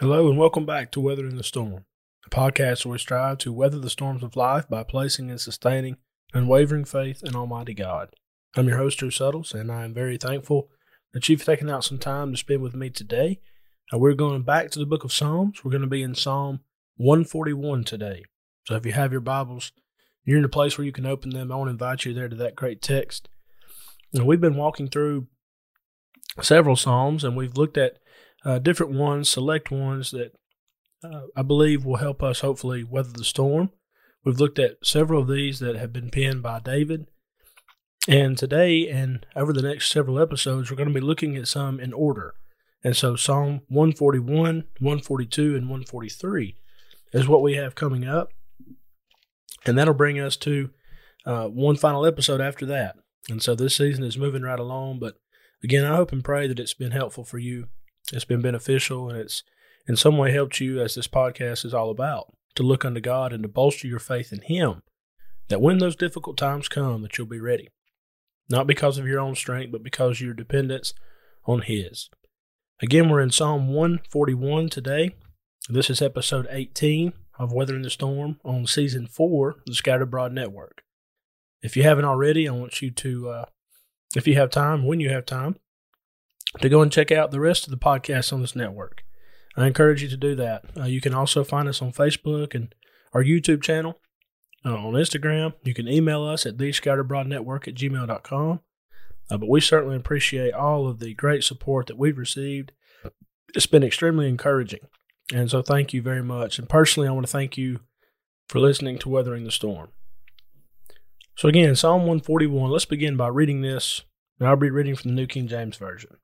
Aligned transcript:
Hello, 0.00 0.28
and 0.28 0.38
welcome 0.38 0.64
back 0.64 0.92
to 0.92 1.00
Weathering 1.00 1.38
the 1.38 1.42
Storm, 1.42 1.84
a 2.24 2.30
podcast 2.30 2.84
where 2.84 2.92
we 2.92 2.98
strive 2.98 3.38
to 3.38 3.52
weather 3.52 3.80
the 3.80 3.90
storms 3.90 4.22
of 4.22 4.36
life 4.36 4.68
by 4.68 4.84
placing 4.84 5.28
and 5.28 5.40
sustaining 5.40 5.96
unwavering 6.32 6.84
faith 6.84 7.20
in 7.24 7.34
Almighty 7.34 7.74
God. 7.74 8.14
I'm 8.56 8.68
your 8.68 8.76
host, 8.76 9.00
Drew 9.00 9.10
Suttles, 9.10 9.52
and 9.52 9.72
I 9.72 9.82
am 9.82 9.92
very 9.92 10.16
thankful 10.16 10.68
that 11.12 11.28
you've 11.28 11.44
taken 11.44 11.68
out 11.68 11.82
some 11.82 11.98
time 11.98 12.30
to 12.30 12.36
spend 12.36 12.62
with 12.62 12.76
me 12.76 12.90
today. 12.90 13.40
Uh, 13.92 13.98
we're 13.98 14.14
going 14.14 14.42
back 14.42 14.70
to 14.70 14.78
the 14.78 14.86
book 14.86 15.02
of 15.02 15.12
Psalms. 15.12 15.64
We're 15.64 15.72
going 15.72 15.80
to 15.80 15.88
be 15.88 16.04
in 16.04 16.14
Psalm 16.14 16.60
141 16.98 17.82
today. 17.82 18.22
So 18.68 18.76
if 18.76 18.86
you 18.86 18.92
have 18.92 19.10
your 19.10 19.20
Bibles, 19.20 19.72
you're 20.22 20.38
in 20.38 20.44
a 20.44 20.48
place 20.48 20.78
where 20.78 20.84
you 20.84 20.92
can 20.92 21.06
open 21.06 21.30
them. 21.30 21.50
I 21.50 21.56
want 21.56 21.70
to 21.70 21.72
invite 21.72 22.04
you 22.04 22.14
there 22.14 22.28
to 22.28 22.36
that 22.36 22.54
great 22.54 22.80
text. 22.80 23.28
And 24.14 24.26
we've 24.26 24.40
been 24.40 24.54
walking 24.54 24.86
through 24.86 25.26
several 26.40 26.76
Psalms, 26.76 27.24
and 27.24 27.36
we've 27.36 27.56
looked 27.56 27.76
at 27.76 27.98
uh, 28.44 28.58
different 28.58 28.92
ones, 28.92 29.28
select 29.28 29.70
ones 29.70 30.10
that 30.10 30.32
uh, 31.04 31.22
I 31.36 31.42
believe 31.42 31.84
will 31.84 31.96
help 31.96 32.22
us 32.22 32.40
hopefully 32.40 32.84
weather 32.84 33.12
the 33.12 33.24
storm. 33.24 33.70
We've 34.24 34.40
looked 34.40 34.58
at 34.58 34.84
several 34.84 35.22
of 35.22 35.28
these 35.28 35.58
that 35.60 35.76
have 35.76 35.92
been 35.92 36.10
penned 36.10 36.42
by 36.42 36.60
David. 36.60 37.06
And 38.08 38.38
today 38.38 38.88
and 38.88 39.26
over 39.36 39.52
the 39.52 39.62
next 39.62 39.90
several 39.90 40.18
episodes, 40.18 40.70
we're 40.70 40.76
going 40.76 40.88
to 40.88 40.94
be 40.94 41.00
looking 41.00 41.36
at 41.36 41.48
some 41.48 41.78
in 41.78 41.92
order. 41.92 42.34
And 42.82 42.96
so 42.96 43.16
Psalm 43.16 43.62
141, 43.68 44.64
142, 44.80 45.56
and 45.56 45.68
143 45.68 46.56
is 47.12 47.28
what 47.28 47.42
we 47.42 47.54
have 47.54 47.74
coming 47.74 48.06
up. 48.06 48.30
And 49.66 49.76
that'll 49.76 49.94
bring 49.94 50.18
us 50.18 50.36
to 50.38 50.70
uh, 51.26 51.48
one 51.48 51.76
final 51.76 52.06
episode 52.06 52.40
after 52.40 52.64
that. 52.66 52.96
And 53.28 53.42
so 53.42 53.54
this 53.54 53.76
season 53.76 54.04
is 54.04 54.16
moving 54.16 54.42
right 54.42 54.58
along. 54.58 55.00
But 55.00 55.16
again, 55.62 55.84
I 55.84 55.96
hope 55.96 56.12
and 56.12 56.24
pray 56.24 56.46
that 56.46 56.60
it's 56.60 56.74
been 56.74 56.92
helpful 56.92 57.24
for 57.24 57.38
you 57.38 57.68
it's 58.12 58.24
been 58.24 58.42
beneficial 58.42 59.08
and 59.08 59.18
it's 59.18 59.42
in 59.88 59.96
some 59.96 60.18
way 60.18 60.32
helped 60.32 60.60
you, 60.60 60.82
as 60.82 60.94
this 60.94 61.08
podcast 61.08 61.64
is 61.64 61.72
all 61.72 61.90
about, 61.90 62.34
to 62.54 62.62
look 62.62 62.84
unto 62.84 63.00
God 63.00 63.32
and 63.32 63.42
to 63.42 63.48
bolster 63.48 63.88
your 63.88 63.98
faith 63.98 64.32
in 64.32 64.42
Him. 64.42 64.82
That 65.48 65.62
when 65.62 65.78
those 65.78 65.96
difficult 65.96 66.36
times 66.36 66.68
come, 66.68 67.00
that 67.02 67.16
you'll 67.16 67.26
be 67.26 67.40
ready, 67.40 67.68
not 68.50 68.66
because 68.66 68.98
of 68.98 69.06
your 69.06 69.18
own 69.18 69.34
strength, 69.34 69.72
but 69.72 69.82
because 69.82 70.20
your 70.20 70.34
dependence 70.34 70.92
on 71.46 71.62
His. 71.62 72.10
Again, 72.82 73.08
we're 73.08 73.22
in 73.22 73.30
Psalm 73.30 73.68
141 73.68 74.68
today. 74.68 75.16
This 75.70 75.88
is 75.88 76.02
episode 76.02 76.46
18 76.50 77.14
of 77.38 77.52
Weathering 77.52 77.82
the 77.82 77.90
Storm 77.90 78.38
on 78.44 78.66
season 78.66 79.06
four 79.06 79.50
of 79.50 79.64
the 79.66 79.74
Scattered 79.74 80.02
Abroad 80.02 80.32
Network. 80.32 80.82
If 81.62 81.78
you 81.78 81.82
haven't 81.82 82.04
already, 82.04 82.46
I 82.46 82.52
want 82.52 82.82
you 82.82 82.90
to, 82.90 83.30
uh, 83.30 83.44
if 84.14 84.26
you 84.26 84.34
have 84.34 84.50
time, 84.50 84.84
when 84.84 85.00
you 85.00 85.08
have 85.08 85.24
time, 85.24 85.56
to 86.60 86.68
go 86.68 86.82
and 86.82 86.92
check 86.92 87.12
out 87.12 87.30
the 87.30 87.40
rest 87.40 87.66
of 87.66 87.70
the 87.70 87.76
podcasts 87.76 88.32
on 88.32 88.40
this 88.40 88.56
network. 88.56 89.02
I 89.56 89.66
encourage 89.66 90.02
you 90.02 90.08
to 90.08 90.16
do 90.16 90.34
that. 90.36 90.64
Uh, 90.76 90.84
you 90.84 91.00
can 91.00 91.14
also 91.14 91.44
find 91.44 91.68
us 91.68 91.82
on 91.82 91.92
Facebook 91.92 92.54
and 92.54 92.74
our 93.12 93.24
YouTube 93.24 93.62
channel, 93.62 93.98
uh, 94.64 94.74
on 94.74 94.94
Instagram. 94.94 95.54
You 95.64 95.74
can 95.74 95.88
email 95.88 96.24
us 96.24 96.46
at 96.46 96.56
thescatterbroadnetwork 96.56 97.66
at 97.66 97.74
gmail.com. 97.74 98.60
Uh, 99.30 99.36
but 99.36 99.48
we 99.48 99.60
certainly 99.60 99.96
appreciate 99.96 100.54
all 100.54 100.86
of 100.86 101.00
the 101.00 101.14
great 101.14 101.44
support 101.44 101.86
that 101.86 101.98
we've 101.98 102.16
received. 102.16 102.72
It's 103.54 103.66
been 103.66 103.82
extremely 103.82 104.28
encouraging. 104.28 104.80
And 105.34 105.50
so 105.50 105.60
thank 105.60 105.92
you 105.92 106.00
very 106.00 106.22
much. 106.22 106.58
And 106.58 106.68
personally, 106.68 107.08
I 107.08 107.12
want 107.12 107.26
to 107.26 107.32
thank 107.32 107.58
you 107.58 107.80
for 108.48 108.60
listening 108.60 108.98
to 109.00 109.08
Weathering 109.08 109.44
the 109.44 109.50
Storm. 109.50 109.88
So 111.36 111.48
again, 111.48 111.76
Psalm 111.76 112.00
141, 112.00 112.70
let's 112.70 112.84
begin 112.84 113.16
by 113.16 113.28
reading 113.28 113.60
this. 113.60 114.02
And 114.38 114.48
I'll 114.48 114.56
be 114.56 114.70
reading 114.70 114.96
from 114.96 115.10
the 115.10 115.16
New 115.16 115.26
King 115.26 115.48
James 115.48 115.76
Version. 115.76 116.16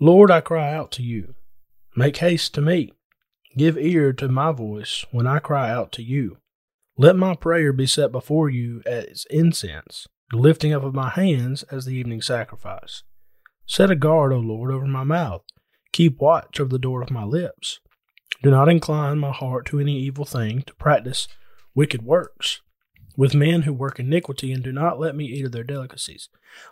Lord, 0.00 0.30
I 0.30 0.40
cry 0.40 0.72
out 0.74 0.90
to 0.92 1.02
you. 1.02 1.34
Make 1.96 2.16
haste 2.16 2.54
to 2.54 2.60
me. 2.60 2.92
Give 3.56 3.76
ear 3.76 4.12
to 4.14 4.28
my 4.28 4.52
voice 4.52 5.04
when 5.10 5.26
I 5.26 5.38
cry 5.38 5.70
out 5.70 5.92
to 5.92 6.02
you. 6.02 6.38
Let 6.96 7.16
my 7.16 7.34
prayer 7.34 7.72
be 7.72 7.86
set 7.86 8.12
before 8.12 8.48
you 8.48 8.82
as 8.86 9.26
incense, 9.30 10.06
the 10.30 10.38
lifting 10.38 10.72
up 10.72 10.82
of 10.82 10.94
my 10.94 11.10
hands 11.10 11.62
as 11.64 11.84
the 11.84 11.94
evening 11.94 12.22
sacrifice. 12.22 13.02
Set 13.66 13.90
a 13.90 13.96
guard, 13.96 14.32
O 14.32 14.38
Lord, 14.38 14.72
over 14.72 14.86
my 14.86 15.04
mouth. 15.04 15.44
Keep 15.92 16.18
watch 16.18 16.58
over 16.60 16.70
the 16.70 16.78
door 16.78 17.02
of 17.02 17.10
my 17.10 17.24
lips. 17.24 17.80
Do 18.42 18.50
not 18.50 18.68
incline 18.68 19.18
my 19.18 19.32
heart 19.32 19.66
to 19.66 19.78
any 19.78 19.98
evil 19.98 20.24
thing, 20.24 20.62
to 20.62 20.74
practice 20.74 21.28
wicked 21.74 22.02
works 22.02 22.60
with 23.16 23.34
men 23.34 23.62
who 23.62 23.72
work 23.72 23.98
iniquity, 23.98 24.52
and 24.52 24.62
do 24.62 24.72
not 24.72 24.98
let 24.98 25.14
me 25.14 25.26
eat 25.26 25.44
of 25.44 25.52
their 25.52 25.64
delicacies. 25.64 26.28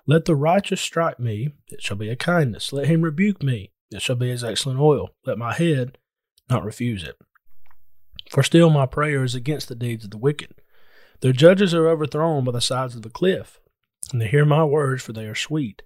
Let 0.06 0.24
the 0.24 0.34
righteous 0.34 0.80
strike 0.80 1.18
me, 1.18 1.50
it 1.68 1.82
shall 1.82 1.96
be 1.96 2.08
a 2.08 2.16
kindness. 2.16 2.72
Let 2.72 2.86
him 2.86 3.02
rebuke 3.02 3.42
me, 3.42 3.72
it 3.90 4.02
shall 4.02 4.16
be 4.16 4.30
as 4.30 4.44
excellent 4.44 4.80
oil. 4.80 5.10
Let 5.26 5.38
my 5.38 5.52
head 5.52 5.98
not 6.48 6.64
refuse 6.64 7.04
it. 7.04 7.16
For 8.30 8.42
still 8.42 8.70
my 8.70 8.86
prayer 8.86 9.24
is 9.24 9.34
against 9.34 9.68
the 9.68 9.74
deeds 9.74 10.04
of 10.04 10.10
the 10.10 10.18
wicked. 10.18 10.54
Their 11.20 11.32
judges 11.32 11.74
are 11.74 11.88
overthrown 11.88 12.44
by 12.44 12.52
the 12.52 12.60
sides 12.60 12.94
of 12.94 13.02
the 13.02 13.10
cliff, 13.10 13.60
and 14.12 14.20
they 14.20 14.28
hear 14.28 14.44
my 14.44 14.64
words, 14.64 15.02
for 15.02 15.12
they 15.12 15.26
are 15.26 15.34
sweet. 15.34 15.82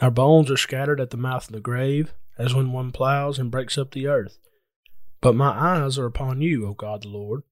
Our 0.00 0.10
bones 0.10 0.50
are 0.50 0.56
scattered 0.56 1.00
at 1.00 1.10
the 1.10 1.16
mouth 1.16 1.48
of 1.48 1.54
the 1.54 1.60
grave, 1.60 2.14
as 2.36 2.54
when 2.54 2.72
one 2.72 2.92
plows 2.92 3.38
and 3.38 3.50
breaks 3.50 3.76
up 3.78 3.90
the 3.90 4.06
earth. 4.06 4.38
But 5.20 5.34
my 5.34 5.50
eyes 5.50 5.98
are 5.98 6.06
upon 6.06 6.40
you, 6.40 6.66
O 6.66 6.74
God 6.74 7.02
the 7.02 7.08
Lord. 7.08 7.42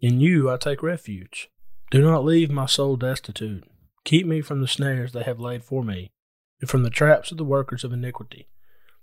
In 0.00 0.20
you 0.20 0.50
I 0.50 0.56
take 0.56 0.82
refuge. 0.82 1.50
Do 1.94 2.02
not 2.02 2.24
leave 2.24 2.50
my 2.50 2.66
soul 2.66 2.96
destitute. 2.96 3.62
Keep 4.04 4.26
me 4.26 4.40
from 4.40 4.60
the 4.60 4.66
snares 4.66 5.12
they 5.12 5.22
have 5.22 5.38
laid 5.38 5.62
for 5.62 5.84
me, 5.84 6.10
and 6.60 6.68
from 6.68 6.82
the 6.82 6.90
traps 6.90 7.30
of 7.30 7.38
the 7.38 7.44
workers 7.44 7.84
of 7.84 7.92
iniquity. 7.92 8.48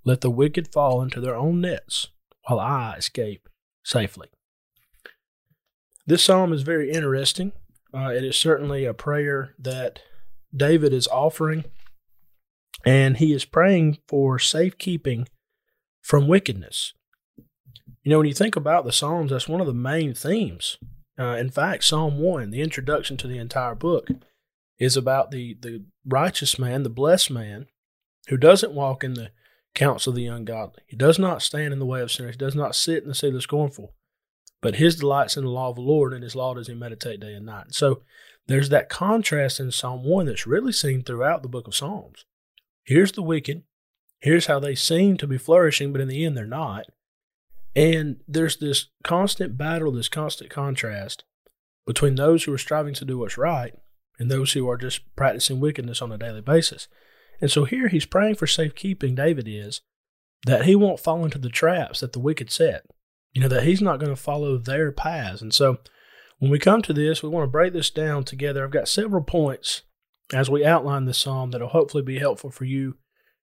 Let 0.03 0.19
the 0.19 0.29
wicked 0.29 0.74
fall 0.74 1.01
into 1.01 1.22
their 1.22 1.38
own 1.38 1.62
nets, 1.62 2.09
while 2.47 2.59
I 2.59 2.96
escape 2.97 3.47
safely. 3.81 4.28
This 6.06 6.22
psalm 6.22 6.51
is 6.51 6.63
very 6.63 6.91
interesting. 6.91 7.53
Uh, 7.94 8.09
it 8.09 8.25
is 8.25 8.35
certainly 8.35 8.84
a 8.84 8.94
prayer 8.94 9.56
that 9.57 10.01
David 10.53 10.91
is 10.91 11.07
offering, 11.07 11.63
and 12.85 13.16
he 13.16 13.31
is 13.31 13.46
praying 13.46 14.00
for 14.09 14.38
safekeeping 14.38 15.30
from 16.01 16.28
wickedness. 16.28 16.91
You 18.03 18.12
know, 18.12 18.18
when 18.18 18.28
you 18.28 18.34
think 18.34 18.57
about 18.57 18.84
the 18.84 18.91
Psalms, 18.91 19.31
that's 19.31 19.47
one 19.47 19.62
of 19.62 19.68
the 19.68 19.74
main 19.74 20.13
themes 20.13 20.78
uh, 21.22 21.36
in 21.36 21.52
fact, 21.52 21.84
Psalm 21.84 22.18
1, 22.18 22.50
the 22.50 22.62
introduction 22.62 23.16
to 23.18 23.28
the 23.28 23.38
entire 23.38 23.76
book, 23.76 24.08
is 24.80 24.98
about 24.98 25.30
the, 25.30 25.56
the 25.62 25.84
righteous 26.06 26.58
man, 26.58 26.82
the 26.82 26.90
blessed 26.90 27.30
man, 27.30 27.68
who 28.30 28.38
doesn't 28.38 28.74
walk 28.74 29.04
in 29.04 29.14
the 29.14 29.30
counsel 29.76 30.12
of 30.12 30.16
the 30.16 30.26
ungodly. 30.26 30.81
He 30.88 30.96
does 30.96 31.20
not 31.20 31.44
stand 31.44 31.74
in 31.74 31.80
the 31.80 31.86
way 31.86 32.02
of 32.02 32.12
sinners. 32.12 32.36
He 32.36 32.40
does 32.40 32.56
not 32.56 32.76
sit 32.76 33.04
in 33.04 33.10
the 33.10 33.16
seat 33.16 33.28
of 33.28 33.34
the 33.36 33.42
scornful. 33.42 33.94
But 34.62 34.76
his 34.76 34.96
delight's 34.96 35.38
in 35.38 35.44
the 35.44 35.52
law 35.52 35.70
of 35.70 35.76
the 35.76 35.81
Lord, 35.81 36.12
and 36.14 36.24
his 36.24 36.36
law 36.36 36.56
does 36.56 36.68
he 36.68 36.74
meditate 36.74 37.20
day 37.20 37.34
and 37.34 37.46
night. 37.46 37.74
So 37.76 38.02
there's 38.48 38.70
that 38.70 38.90
contrast 38.90 39.60
in 39.60 39.72
Psalm 39.72 40.04
1 40.04 40.26
that's 40.26 40.48
really 40.48 40.72
seen 40.72 41.04
throughout 41.04 41.44
the 41.44 41.50
book 41.50 41.68
of 41.68 41.76
Psalms. 41.76 42.26
Here's 42.84 43.12
the 43.12 43.22
wicked. 43.22 43.64
Here's 44.20 44.48
how 44.48 44.60
they 44.60 44.76
seem 44.76 45.18
to 45.18 45.28
be 45.28 45.38
flourishing, 45.38 45.92
but 45.92 46.02
in 46.02 46.08
the 46.08 46.26
end, 46.26 46.36
they're 46.36 46.46
not. 46.46 46.86
And 47.76 48.18
there's 48.28 48.58
this 48.58 48.88
constant 49.04 49.58
battle, 49.58 49.92
this 49.92 50.09
constant 50.09 50.50
contrast 50.50 51.24
between 51.86 52.16
those 52.16 52.44
who 52.44 52.54
are 52.54 52.58
striving 52.58 52.94
to 52.96 53.06
do 53.06 53.18
what's 53.18 53.38
right 53.38 53.74
and 54.20 54.30
those 54.30 54.54
who 54.54 54.70
are 54.70 54.78
just 54.78 55.16
practicing 55.16 55.59
wickedness 55.59 56.02
on 56.02 56.12
a 56.12 56.18
daily 56.18 56.42
basis. 56.42 56.88
And 57.40 57.50
so 57.50 57.66
here 57.66 57.88
he's 57.88 58.06
praying 58.06 58.36
for 58.36 58.46
safekeeping, 58.46 59.16
David 59.16 59.48
is, 59.48 59.81
that 60.46 60.66
he 60.66 60.76
won't 60.76 61.00
fall 61.00 61.24
into 61.24 61.40
the 61.40 61.50
traps 61.50 62.02
that 62.02 62.14
the 62.14 62.20
wicked 62.20 62.52
set. 62.52 62.86
You 63.34 63.42
know, 63.42 63.48
that 63.48 63.64
he's 63.64 63.81
not 63.81 64.00
going 64.00 64.14
to 64.14 64.22
follow 64.22 64.58
their 64.58 64.92
paths. 64.92 65.42
And 65.42 65.54
so 65.54 65.78
when 66.40 66.52
we 66.52 66.60
come 66.60 66.81
to 66.81 66.94
this, 66.94 67.24
we 67.24 67.30
want 67.30 67.46
to 67.46 67.52
break 67.52 67.72
this 67.72 67.90
down 67.90 68.26
together. 68.26 68.64
I've 68.64 68.72
got 68.72 68.90
several 68.90 69.24
points 69.24 69.84
as 70.34 70.50
we 70.50 70.66
outline 70.66 71.06
this 71.06 71.18
psalm 71.18 71.52
that'll 71.52 71.70
hopefully 71.70 72.04
be 72.04 72.20
helpful 72.20 72.52
for 72.52 72.66
you 72.66 72.98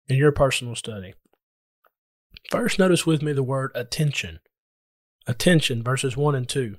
in 0.09 0.17
your 0.17 0.33
personal 0.33 0.75
study. 0.75 1.15
First, 2.49 2.79
notice 2.79 3.07
with 3.07 3.23
me 3.23 3.33
the 3.33 3.43
word 3.43 3.71
attention. 3.75 4.41
Attention, 5.27 5.83
verses 5.83 6.17
1 6.17 6.35
and 6.35 6.49
2. 6.49 6.77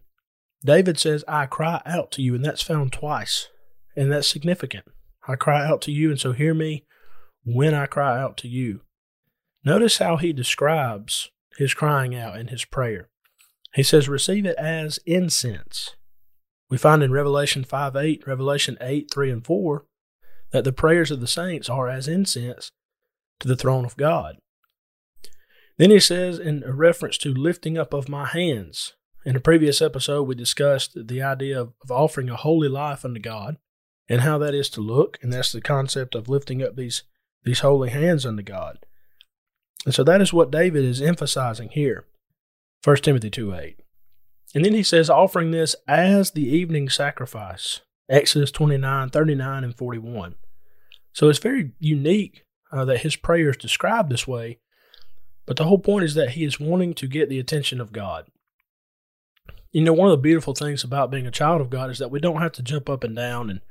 David 0.66 1.00
says, 1.00 1.24
I 1.28 1.46
cry 1.46 1.82
out 1.86 2.12
to 2.12 2.22
you, 2.22 2.36
and 2.36 2.44
that's 2.44 2.64
found 2.64 2.92
twice, 2.92 3.48
and 3.96 4.12
that's 4.12 4.28
significant. 4.28 4.86
I 5.28 5.36
cry 5.36 5.66
out 5.66 5.82
to 5.84 5.92
you, 5.92 6.10
and 6.10 6.20
so 6.20 6.32
hear 6.32 6.54
me 6.54 6.86
when 7.44 7.74
I 7.74 7.86
cry 7.86 8.20
out 8.20 8.36
to 8.38 8.48
you. 8.48 8.82
Notice 9.64 10.00
how 10.00 10.18
he 10.18 10.34
describes 10.34 11.30
his 11.58 11.74
crying 11.74 12.16
out 12.16 12.40
in 12.40 12.48
his 12.48 12.66
prayer. 12.66 13.10
He 13.76 13.84
says, 13.84 14.10
Receive 14.10 14.46
it 14.46 14.58
as 14.58 15.00
incense. 15.06 15.96
We 16.70 16.78
find 16.78 17.04
in 17.04 17.12
Revelation 17.12 17.64
5 17.64 17.96
8, 17.96 18.24
Revelation 18.26 18.78
8 18.82 19.12
3 19.14 19.32
and 19.32 19.46
4, 19.46 19.86
that 20.52 20.64
the 20.64 20.72
prayers 20.72 21.12
of 21.12 21.22
the 21.22 21.28
saints 21.28 21.70
are 21.70 21.88
as 21.88 22.08
incense 22.08 22.72
to 23.40 23.48
the 23.48 23.56
throne 23.56 23.86
of 23.86 23.98
God. 23.98 24.38
Then 25.80 25.92
he 25.92 26.02
says, 26.02 26.40
in 26.40 26.62
reference 26.68 27.18
to 27.20 27.34
lifting 27.34 27.78
up 27.78 27.94
of 27.94 28.10
my 28.10 28.26
hands. 28.26 28.96
In 29.26 29.38
a 29.38 29.40
previous 29.40 29.82
episode, 29.82 30.24
we 30.24 30.36
discussed 30.36 30.92
the 31.08 31.22
idea 31.22 31.62
of, 31.62 31.74
of 31.82 31.90
offering 31.90 32.30
a 32.30 32.36
holy 32.36 32.68
life 32.68 33.06
unto 33.06 33.20
God 33.20 33.56
and 34.10 34.20
how 34.20 34.38
that 34.40 34.54
is 34.54 34.70
to 34.72 34.82
look. 34.82 35.18
And 35.22 35.32
that's 35.32 35.54
the 35.54 35.62
concept 35.62 36.16
of 36.16 36.28
lifting 36.28 36.62
up 36.62 36.76
these, 36.76 37.04
these 37.46 37.62
holy 37.62 37.92
hands 37.92 38.26
unto 38.26 38.44
God. 38.44 38.80
And 39.86 39.96
so 39.96 40.04
that 40.04 40.22
is 40.22 40.34
what 40.34 40.52
David 40.52 40.84
is 40.84 41.02
emphasizing 41.02 41.70
here. 41.70 42.04
1 42.84 42.98
Timothy 42.98 43.30
2 43.30 43.56
8. 43.56 43.80
And 44.54 44.66
then 44.66 44.74
he 44.74 44.84
says, 44.84 45.10
offering 45.10 45.52
this 45.52 45.78
as 45.88 46.32
the 46.32 46.46
evening 46.46 46.90
sacrifice. 46.90 47.80
Exodus 48.10 48.52
29, 48.52 49.12
39, 49.12 49.64
and 49.64 49.76
41. 49.78 50.36
So 51.14 51.30
it's 51.30 51.40
very 51.40 51.72
unique 51.80 52.44
uh, 52.70 52.84
that 52.84 53.02
his 53.02 53.16
prayer 53.16 53.52
is 53.52 53.58
described 53.58 54.12
this 54.12 54.28
way. 54.28 54.60
But 55.50 55.58
the 55.58 55.64
whole 55.64 55.80
point 55.80 56.06
is 56.06 56.14
that 56.14 56.34
he 56.34 56.44
is 56.44 56.60
wanting 56.60 56.94
to 56.94 57.08
get 57.08 57.28
the 57.28 57.40
attention 57.40 57.82
of 57.82 57.92
God. 57.92 58.28
You 59.72 59.82
know, 59.82 59.94
one 59.94 60.08
of 60.08 60.12
the 60.12 60.22
beautiful 60.22 60.54
things 60.54 60.84
about 60.84 61.10
being 61.10 61.26
a 61.26 61.32
child 61.32 61.60
of 61.60 61.72
God 61.72 61.90
is 61.90 61.98
that 61.98 62.12
we 62.12 62.20
don't 62.20 62.40
have 62.40 62.52
to 62.52 62.62
jump 62.62 62.88
up 62.88 63.04
and 63.04 63.16
down 63.16 63.50
and, 63.50 63.62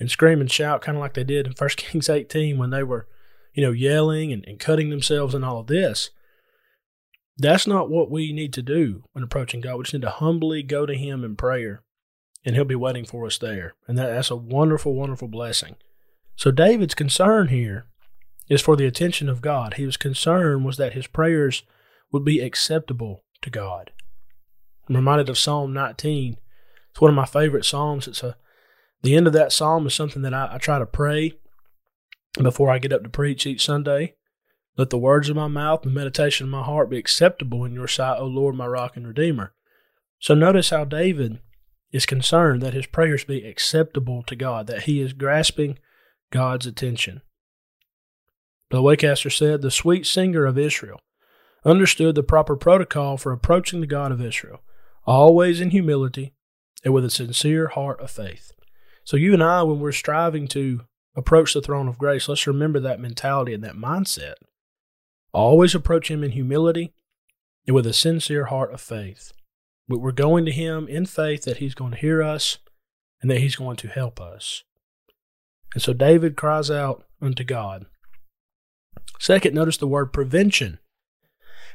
and 0.00 0.10
scream 0.10 0.40
and 0.40 0.50
shout, 0.50 0.82
kind 0.82 0.98
of 0.98 1.00
like 1.00 1.14
they 1.14 1.22
did 1.22 1.46
in 1.46 1.52
1 1.56 1.68
Kings 1.76 2.08
18 2.08 2.58
when 2.58 2.70
they 2.70 2.82
were, 2.82 3.06
you 3.54 3.62
know, 3.62 3.70
yelling 3.70 4.32
and, 4.32 4.44
and 4.48 4.58
cutting 4.58 4.90
themselves 4.90 5.32
and 5.32 5.44
all 5.44 5.60
of 5.60 5.68
this. 5.68 6.10
That's 7.38 7.64
not 7.64 7.88
what 7.88 8.10
we 8.10 8.32
need 8.32 8.52
to 8.54 8.62
do 8.62 9.04
when 9.12 9.22
approaching 9.22 9.60
God. 9.60 9.76
We 9.76 9.84
just 9.84 9.94
need 9.94 10.02
to 10.02 10.10
humbly 10.10 10.64
go 10.64 10.84
to 10.84 10.96
Him 10.96 11.22
in 11.22 11.36
prayer, 11.36 11.84
and 12.44 12.56
He'll 12.56 12.64
be 12.64 12.74
waiting 12.74 13.04
for 13.04 13.24
us 13.26 13.38
there. 13.38 13.74
And 13.86 13.96
that, 13.96 14.08
that's 14.08 14.32
a 14.32 14.36
wonderful, 14.36 14.94
wonderful 14.94 15.28
blessing. 15.28 15.76
So 16.34 16.50
David's 16.50 16.96
concern 16.96 17.48
here 17.48 17.86
is 18.50 18.60
for 18.60 18.76
the 18.76 18.84
attention 18.84 19.30
of 19.30 19.40
God. 19.40 19.74
His 19.74 19.96
concern 19.96 20.64
was 20.64 20.76
that 20.76 20.92
his 20.92 21.06
prayers 21.06 21.62
would 22.12 22.24
be 22.24 22.40
acceptable 22.40 23.24
to 23.40 23.48
God. 23.48 23.92
I'm 24.88 24.96
reminded 24.96 25.28
of 25.30 25.38
Psalm 25.38 25.72
19. 25.72 26.36
It's 26.90 27.00
one 27.00 27.10
of 27.10 27.14
my 27.14 27.24
favorite 27.24 27.64
psalms. 27.64 28.08
It's 28.08 28.22
a 28.22 28.36
the 29.02 29.16
end 29.16 29.26
of 29.26 29.32
that 29.32 29.52
psalm 29.52 29.86
is 29.86 29.94
something 29.94 30.22
that 30.22 30.34
I, 30.34 30.54
I 30.54 30.58
try 30.58 30.78
to 30.78 30.84
pray 30.84 31.38
before 32.34 32.70
I 32.70 32.78
get 32.78 32.92
up 32.92 33.02
to 33.02 33.08
preach 33.08 33.46
each 33.46 33.64
Sunday. 33.64 34.14
Let 34.76 34.90
the 34.90 34.98
words 34.98 35.28
of 35.28 35.36
my 35.36 35.48
mouth 35.48 35.84
and 35.84 35.94
the 35.94 35.98
meditation 35.98 36.46
of 36.46 36.50
my 36.50 36.62
heart 36.62 36.90
be 36.90 36.98
acceptable 36.98 37.64
in 37.64 37.72
your 37.72 37.88
sight, 37.88 38.18
O 38.18 38.26
Lord, 38.26 38.56
my 38.56 38.66
rock 38.66 38.96
and 38.96 39.06
redeemer. 39.06 39.54
So 40.18 40.34
notice 40.34 40.70
how 40.70 40.84
David 40.84 41.38
is 41.92 42.04
concerned 42.04 42.62
that 42.62 42.74
his 42.74 42.86
prayers 42.86 43.24
be 43.24 43.46
acceptable 43.46 44.22
to 44.24 44.36
God, 44.36 44.66
that 44.66 44.82
he 44.82 45.00
is 45.00 45.12
grasping 45.12 45.78
God's 46.30 46.66
attention. 46.66 47.22
The 48.70 48.78
Wacaster 48.78 49.36
said, 49.36 49.62
The 49.62 49.70
sweet 49.70 50.06
singer 50.06 50.46
of 50.46 50.56
Israel 50.56 51.00
understood 51.64 52.14
the 52.14 52.22
proper 52.22 52.56
protocol 52.56 53.16
for 53.16 53.32
approaching 53.32 53.80
the 53.80 53.86
God 53.86 54.12
of 54.12 54.20
Israel, 54.20 54.60
always 55.04 55.60
in 55.60 55.70
humility 55.70 56.32
and 56.84 56.94
with 56.94 57.04
a 57.04 57.10
sincere 57.10 57.68
heart 57.68 58.00
of 58.00 58.10
faith. 58.10 58.52
So, 59.04 59.16
you 59.16 59.34
and 59.34 59.42
I, 59.42 59.62
when 59.62 59.80
we're 59.80 59.92
striving 59.92 60.46
to 60.48 60.82
approach 61.16 61.52
the 61.52 61.60
throne 61.60 61.88
of 61.88 61.98
grace, 61.98 62.28
let's 62.28 62.46
remember 62.46 62.80
that 62.80 63.00
mentality 63.00 63.52
and 63.52 63.64
that 63.64 63.74
mindset. 63.74 64.34
Always 65.32 65.74
approach 65.74 66.10
Him 66.10 66.22
in 66.22 66.30
humility 66.30 66.92
and 67.66 67.74
with 67.74 67.86
a 67.86 67.92
sincere 67.92 68.46
heart 68.46 68.72
of 68.72 68.80
faith. 68.80 69.32
But 69.88 69.98
we're 69.98 70.12
going 70.12 70.44
to 70.44 70.52
Him 70.52 70.86
in 70.86 71.06
faith 71.06 71.42
that 71.44 71.56
He's 71.58 71.74
going 71.74 71.92
to 71.92 71.98
hear 71.98 72.22
us 72.22 72.58
and 73.20 73.30
that 73.30 73.40
He's 73.40 73.56
going 73.56 73.76
to 73.78 73.88
help 73.88 74.20
us. 74.20 74.62
And 75.74 75.82
so 75.82 75.92
David 75.92 76.36
cries 76.36 76.70
out 76.70 77.04
unto 77.20 77.44
God. 77.44 77.86
Second, 79.18 79.54
notice 79.54 79.76
the 79.76 79.86
word 79.86 80.12
prevention. 80.12 80.78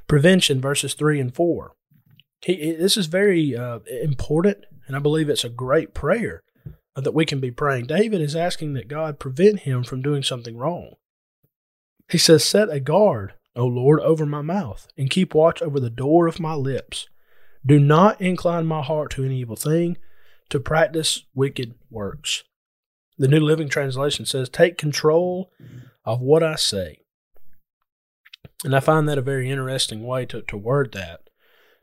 Prevention, 0.07 0.61
verses 0.61 0.93
3 0.93 1.19
and 1.19 1.35
4. 1.35 1.75
He, 2.41 2.71
this 2.73 2.97
is 2.97 3.07
very 3.07 3.55
uh, 3.55 3.79
important, 4.01 4.65
and 4.87 4.95
I 4.95 4.99
believe 4.99 5.29
it's 5.29 5.43
a 5.43 5.49
great 5.49 5.93
prayer 5.93 6.43
that 6.95 7.13
we 7.13 7.25
can 7.25 7.39
be 7.39 7.51
praying. 7.51 7.87
David 7.87 8.21
is 8.21 8.35
asking 8.35 8.73
that 8.73 8.87
God 8.87 9.19
prevent 9.19 9.61
him 9.61 9.83
from 9.83 10.01
doing 10.01 10.23
something 10.23 10.55
wrong. 10.55 10.95
He 12.09 12.17
says, 12.17 12.43
Set 12.43 12.69
a 12.69 12.79
guard 12.79 13.33
O 13.55 13.65
Lord, 13.65 14.01
over 14.01 14.25
my 14.25 14.41
mouth, 14.41 14.87
and 14.97 15.09
keep 15.09 15.33
watch 15.33 15.61
over 15.61 15.79
the 15.79 15.89
door 15.89 16.27
of 16.27 16.39
my 16.39 16.53
lips. 16.53 17.07
Do 17.65 17.79
not 17.79 18.19
incline 18.19 18.65
my 18.65 18.81
heart 18.81 19.11
to 19.11 19.23
any 19.23 19.39
evil 19.39 19.55
thing, 19.55 19.97
to 20.49 20.59
practice 20.59 21.23
wicked 21.33 21.73
works. 21.89 22.43
The 23.17 23.29
New 23.29 23.39
Living 23.39 23.69
Translation 23.69 24.25
says, 24.25 24.49
Take 24.49 24.77
control 24.77 25.51
of 26.03 26.19
what 26.19 26.43
I 26.43 26.55
say. 26.55 27.04
And 28.65 28.75
I 28.75 28.79
find 28.79 29.07
that 29.07 29.19
a 29.19 29.21
very 29.21 29.51
interesting 29.51 30.03
way 30.03 30.25
to, 30.25 30.41
to 30.41 30.57
word 30.57 30.91
that. 30.93 31.29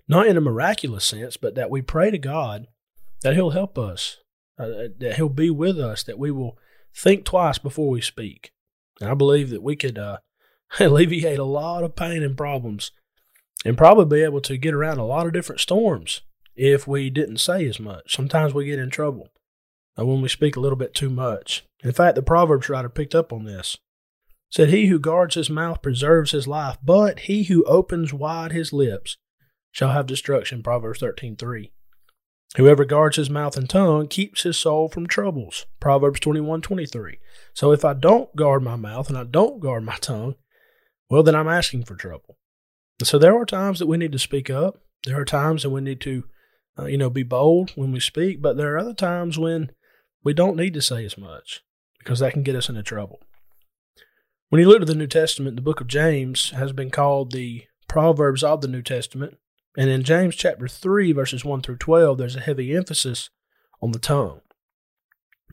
Not 0.08 0.26
in 0.26 0.37
a 0.37 0.40
miraculous 0.40 1.05
sense, 1.05 1.37
but 1.37 1.55
that 1.55 1.70
we 1.70 1.81
pray 1.81 2.11
to 2.11 2.19
God 2.19 2.67
that 3.23 3.34
He'll 3.34 3.50
help 3.50 3.79
us, 3.79 4.19
uh, 4.58 4.88
that 4.99 5.14
He'll 5.14 5.29
be 5.29 5.49
with 5.49 5.79
us, 5.79 6.02
that 6.02 6.19
we 6.19 6.32
will 6.32 6.58
think 6.93 7.25
twice 7.25 7.58
before 7.58 7.88
we 7.88 8.00
speak. 8.00 8.50
And 9.00 9.08
I 9.08 9.14
believe 9.14 9.50
that 9.50 9.62
we 9.62 9.76
could 9.76 9.96
uh, 9.96 10.19
alleviate 10.81 11.38
a 11.38 11.44
lot 11.44 11.84
of 11.84 11.94
pain 11.94 12.20
and 12.25 12.37
problems 12.37 12.90
and 13.64 13.79
probably 13.79 14.19
be 14.19 14.25
able 14.25 14.40
to 14.40 14.56
get 14.56 14.75
around 14.75 14.99
a 14.99 15.06
lot 15.06 15.26
of 15.26 15.32
different 15.32 15.61
storms 15.61 16.23
if 16.56 16.88
we 16.88 17.11
didn't 17.11 17.38
say 17.38 17.64
as 17.69 17.79
much. 17.79 18.12
Sometimes 18.12 18.55
we 18.55 18.64
get 18.64 18.81
in 18.81 18.90
trouble 18.90 19.29
uh, 19.96 20.05
when 20.05 20.20
we 20.20 20.29
speak 20.29 20.56
a 20.56 20.61
little 20.61 20.76
bit 20.76 20.94
too 20.94 21.11
much. 21.11 21.64
In 21.84 21.93
fact, 21.93 22.17
the 22.17 22.23
Proverbs 22.23 22.69
writer 22.69 22.88
picked 22.88 23.14
up 23.14 23.32
on 23.32 23.44
this. 23.44 23.79
Said, 24.52 24.69
He 24.69 24.88
who 24.88 24.99
guards 24.99 25.34
his 25.34 25.49
mouth 25.49 25.81
preserves 25.81 26.32
his 26.32 26.46
life, 26.46 26.76
but 26.84 27.20
he 27.20 27.44
who 27.44 27.64
opens 27.64 28.12
wide 28.12 28.52
his 28.52 28.70
lips 28.70 29.16
shall 29.70 29.93
have 29.93 30.06
destruction. 30.06 30.62
Proverbs 30.62 31.00
thirteen 31.00 31.37
three. 31.37 31.72
Whoever 32.56 32.84
guards 32.84 33.16
his 33.16 33.31
mouth 33.31 33.56
and 33.56 33.66
tongue 33.66 34.08
keeps 34.08 34.43
his 34.43 34.58
soul 34.58 34.90
from 34.90 35.06
troubles. 35.06 35.64
Proverbs 35.81 36.20
twenty 36.20 36.40
one 36.40 36.60
twenty 36.60 36.84
three. 36.84 37.19
So 37.54 37.72
if 37.72 37.82
I 37.82 37.94
don't 37.94 38.37
guard 38.37 38.62
my 38.62 38.76
mouth 38.76 39.08
and 39.08 39.16
I 39.16 39.25
don't 39.25 39.58
guard 39.58 39.84
my 39.84 39.96
tongue, 39.96 40.34
well, 41.08 41.22
then 41.22 41.34
I'm 41.34 41.48
asking 41.48 41.84
for 41.84 41.96
trouble. 41.96 42.37
And 43.00 43.08
so 43.08 43.19
there 43.19 43.34
are 43.34 43.46
times 43.46 43.78
that 43.78 43.87
we 43.87 43.96
need 43.96 44.12
to 44.12 44.19
speak 44.19 44.50
up. 44.50 44.82
There 45.06 45.19
are 45.19 45.25
times 45.25 45.62
that 45.62 45.70
we 45.70 45.81
need 45.81 46.02
to, 46.02 46.25
uh, 46.78 46.84
you 46.84 46.98
know, 46.98 47.08
be 47.08 47.22
bold 47.22 47.70
when 47.70 47.90
we 47.90 48.00
speak, 48.00 48.43
but 48.43 48.58
there 48.58 48.75
are 48.75 48.78
other 48.78 48.93
times 48.93 49.38
when 49.38 49.70
we 50.22 50.34
don't 50.34 50.58
need 50.58 50.75
to 50.75 50.82
say 50.82 51.06
as 51.06 51.16
much 51.16 51.62
because 51.98 52.19
that 52.19 52.34
can 52.34 52.43
get 52.43 52.55
us 52.55 52.69
into 52.69 52.82
trouble. 52.82 53.20
When 54.52 54.60
you 54.60 54.69
look 54.69 54.82
at 54.82 54.87
the 54.87 54.94
New 54.94 55.06
Testament, 55.06 55.56
the 55.56 55.62
book 55.62 55.81
of 55.81 55.87
James 55.87 56.50
has 56.50 56.72
been 56.72 56.90
called 56.90 57.32
the 57.32 57.64
Proverbs 57.88 58.44
of 58.44 58.60
the 58.60 58.69
New 58.69 58.82
Testament. 58.82 59.38
And 59.78 59.88
in 59.88 60.02
James 60.02 60.37
chapter 60.37 60.69
3, 60.69 61.12
verses 61.12 61.43
1 61.43 61.62
through 61.62 61.78
12, 61.78 62.19
there's 62.19 62.37
a 62.37 62.40
heavy 62.40 62.76
emphasis 62.76 63.31
on 63.81 63.93
the 63.93 63.99
tongue. 63.99 64.43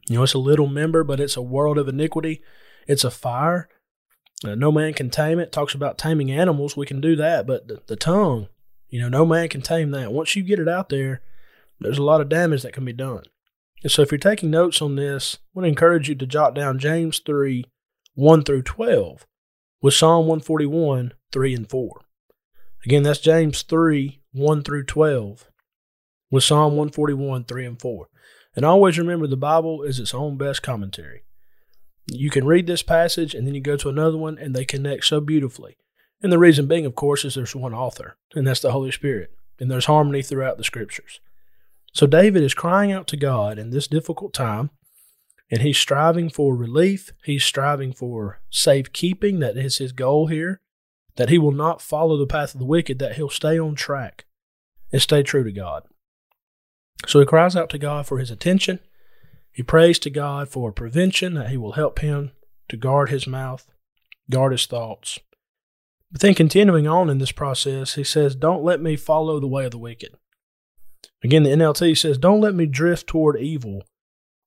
You 0.09 0.17
know, 0.17 0.23
it's 0.23 0.33
a 0.33 0.37
little 0.37 0.67
member, 0.67 1.05
but 1.05 1.21
it's 1.21 1.37
a 1.37 1.41
world 1.41 1.77
of 1.77 1.87
iniquity. 1.87 2.41
It's 2.89 3.05
a 3.05 3.09
fire 3.09 3.69
uh, 4.43 4.55
no 4.55 4.69
man 4.69 4.93
can 4.93 5.09
tame 5.09 5.39
it. 5.39 5.53
Talks 5.53 5.73
about 5.73 5.97
taming 5.97 6.29
animals. 6.29 6.75
We 6.75 6.85
can 6.85 6.99
do 6.99 7.15
that, 7.15 7.47
but 7.47 7.69
the, 7.69 7.81
the 7.87 7.95
tongue, 7.95 8.49
you 8.89 8.99
know, 8.99 9.07
no 9.07 9.25
man 9.25 9.47
can 9.47 9.61
tame 9.61 9.91
that. 9.91 10.11
Once 10.11 10.35
you 10.35 10.43
get 10.43 10.59
it 10.59 10.67
out 10.67 10.89
there, 10.89 11.21
there's 11.79 11.99
a 11.99 12.03
lot 12.03 12.19
of 12.19 12.27
damage 12.27 12.63
that 12.63 12.73
can 12.73 12.83
be 12.83 12.91
done. 12.91 13.23
And 13.81 13.93
so 13.93 14.01
if 14.01 14.11
you're 14.11 14.19
taking 14.19 14.51
notes 14.51 14.81
on 14.81 14.97
this, 14.97 15.37
I 15.39 15.39
want 15.53 15.63
to 15.63 15.69
encourage 15.69 16.09
you 16.09 16.15
to 16.15 16.25
jot 16.25 16.53
down 16.53 16.79
James 16.79 17.19
3 17.19 17.63
1 18.19 18.43
through 18.43 18.63
12 18.63 19.25
with 19.81 19.93
Psalm 19.93 20.27
141 20.27 21.13
3 21.31 21.53
and 21.53 21.69
4. 21.69 22.01
Again, 22.83 23.03
that's 23.03 23.19
James 23.19 23.61
3 23.61 24.19
1 24.33 24.61
through 24.63 24.83
12 24.83 25.49
with 26.29 26.43
Psalm 26.43 26.75
141 26.75 27.45
3 27.45 27.65
and 27.65 27.81
4. 27.81 28.09
And 28.57 28.65
always 28.65 28.99
remember 28.99 29.25
the 29.25 29.37
Bible 29.37 29.83
is 29.83 29.99
its 29.99 30.13
own 30.13 30.35
best 30.35 30.61
commentary. 30.61 31.23
You 32.11 32.29
can 32.29 32.45
read 32.45 32.67
this 32.67 32.83
passage 32.83 33.33
and 33.33 33.47
then 33.47 33.55
you 33.55 33.61
go 33.61 33.77
to 33.77 33.87
another 33.87 34.17
one 34.17 34.37
and 34.37 34.53
they 34.53 34.65
connect 34.65 35.05
so 35.05 35.21
beautifully. 35.21 35.77
And 36.21 36.29
the 36.29 36.37
reason 36.37 36.67
being, 36.67 36.85
of 36.85 36.95
course, 36.95 37.23
is 37.23 37.35
there's 37.35 37.55
one 37.55 37.73
author, 37.73 38.17
and 38.35 38.45
that's 38.45 38.59
the 38.59 38.73
Holy 38.73 38.91
Spirit. 38.91 39.31
And 39.61 39.71
there's 39.71 39.85
harmony 39.85 40.23
throughout 40.23 40.57
the 40.57 40.65
scriptures. 40.65 41.21
So 41.93 42.05
David 42.05 42.43
is 42.43 42.53
crying 42.53 42.91
out 42.91 43.07
to 43.07 43.17
God 43.17 43.57
in 43.57 43.69
this 43.69 43.87
difficult 43.87 44.33
time, 44.33 44.71
and 45.51 45.61
he's 45.61 45.77
striving 45.77 46.29
for 46.29 46.55
relief. 46.55 47.11
He's 47.23 47.43
striving 47.43 47.93
for 47.93 48.41
safekeeping. 48.49 49.39
That 49.39 49.57
is 49.57 49.77
his 49.77 49.91
goal 49.91 50.27
here. 50.27 50.61
That 51.15 51.29
he 51.29 51.37
will 51.37 51.51
not 51.51 51.81
follow 51.81 52.17
the 52.17 52.27
path 52.27 52.53
of 52.53 52.59
the 52.59 52.65
wicked, 52.65 52.99
that 52.99 53.15
he'll 53.15 53.29
stay 53.29 53.59
on 53.59 53.75
track 53.75 54.25
and 54.91 55.01
stay 55.01 55.23
true 55.23 55.43
to 55.43 55.51
God. 55.51 55.83
So 57.07 57.19
he 57.19 57.25
cries 57.25 57.55
out 57.55 57.69
to 57.71 57.77
God 57.77 58.05
for 58.05 58.19
his 58.19 58.31
attention 58.31 58.79
he 59.51 59.63
prays 59.63 59.99
to 59.99 60.09
God 60.09 60.47
for 60.47 60.71
prevention, 60.71 61.33
that 61.33 61.49
He 61.49 61.57
will 61.57 61.73
help 61.73 61.99
him 61.99 62.31
to 62.69 62.77
guard 62.77 63.09
his 63.09 63.27
mouth, 63.27 63.67
guard 64.29 64.51
his 64.51 64.65
thoughts. 64.65 65.19
But 66.11 66.21
then 66.21 66.33
continuing 66.33 66.87
on 66.87 67.09
in 67.09 67.17
this 67.17 67.33
process, 67.33 67.95
he 67.95 68.03
says, 68.03 68.35
Don't 68.35 68.63
let 68.63 68.81
me 68.81 68.95
follow 68.95 69.39
the 69.39 69.47
way 69.47 69.65
of 69.65 69.71
the 69.71 69.77
wicked. 69.77 70.15
Again, 71.23 71.43
the 71.43 71.49
NLT 71.49 71.97
says, 71.97 72.17
Don't 72.17 72.41
let 72.41 72.55
me 72.55 72.65
drift 72.65 73.07
toward 73.07 73.37
evil 73.37 73.83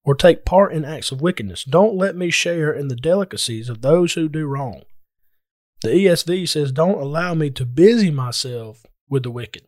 or 0.04 0.14
take 0.14 0.44
part 0.44 0.72
in 0.72 0.84
acts 0.84 1.12
of 1.12 1.20
wickedness. 1.20 1.64
Don't 1.64 1.96
let 1.96 2.16
me 2.16 2.30
share 2.30 2.72
in 2.72 2.88
the 2.88 2.96
delicacies 2.96 3.68
of 3.68 3.82
those 3.82 4.14
who 4.14 4.28
do 4.28 4.46
wrong. 4.46 4.82
The 5.82 5.88
ESV 5.88 6.48
says, 6.48 6.72
Don't 6.72 7.00
allow 7.00 7.34
me 7.34 7.50
to 7.50 7.64
busy 7.64 8.10
myself 8.10 8.84
with 9.08 9.22
the 9.22 9.30
wicked. 9.30 9.62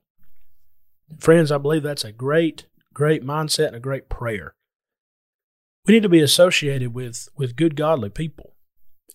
Friends, 1.21 1.53
I 1.53 1.59
believe 1.59 1.83
that's 1.83 2.05
a 2.05 2.13
great, 2.13 2.67
great 2.93 3.25
mindset 3.25 3.69
and 3.69 3.77
a 3.77 3.81
great 3.81 4.09
prayer 4.09 4.55
we 5.87 5.93
need 5.93 6.03
to 6.03 6.09
be 6.09 6.21
associated 6.21 6.95
with 6.95 7.29
with 7.37 7.57
good 7.57 7.77
godly 7.77 8.09
people 8.09 8.55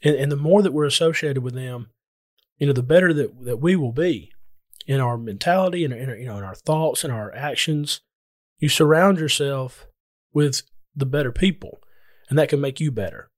and, 0.04 0.16
and 0.16 0.32
the 0.32 0.36
more 0.36 0.62
that 0.62 0.72
we're 0.72 0.86
associated 0.86 1.42
with 1.42 1.56
them 1.56 1.90
you 2.60 2.68
know, 2.68 2.74
the 2.74 2.84
better 2.84 3.14
that, 3.14 3.46
that 3.46 3.58
we 3.58 3.76
will 3.76 3.94
be 3.94 4.32
in 4.86 5.00
our 5.00 5.18
mentality 5.18 5.86
and 5.86 5.94
in, 5.94 6.10
our, 6.10 6.16
you 6.16 6.26
know, 6.26 6.38
in 6.38 6.44
our 6.44 6.56
thoughts 6.56 7.04
and 7.04 7.14
our 7.14 7.34
actions. 7.34 8.02
You 8.58 8.68
surround 8.68 9.18
yourself 9.18 9.88
with 10.34 10.64
the 10.96 11.06
better 11.06 11.32
people, 11.32 11.80
and 12.30 12.38
that 12.38 12.50
can 12.50 12.62
make 12.62 12.80
you 12.80 12.92
better. 12.92 13.30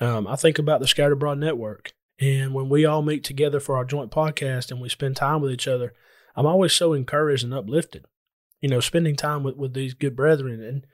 Um, 0.00 0.26
I 0.26 0.36
think 0.36 0.58
about 0.58 0.80
the 0.80 0.86
Scattered 0.86 1.14
Abroad 1.14 1.38
Network, 1.38 1.92
and 2.20 2.54
when 2.54 2.68
we 2.68 2.84
all 2.84 3.02
meet 3.02 3.24
together 3.24 3.60
for 3.60 3.76
our 3.76 3.84
joint 3.84 4.10
podcast 4.10 4.70
and 4.70 4.80
we 4.80 4.88
spend 4.88 5.16
time 5.16 5.40
with 5.40 5.52
each 5.52 5.68
other, 5.68 5.94
I'm 6.34 6.46
always 6.46 6.72
so 6.72 6.92
encouraged 6.92 7.44
and 7.44 7.54
uplifted. 7.54 8.04
You 8.60 8.68
know, 8.68 8.80
spending 8.80 9.16
time 9.16 9.42
with, 9.42 9.56
with 9.56 9.74
these 9.74 9.94
good 9.94 10.16
brethren, 10.16 10.62
and 10.62 10.86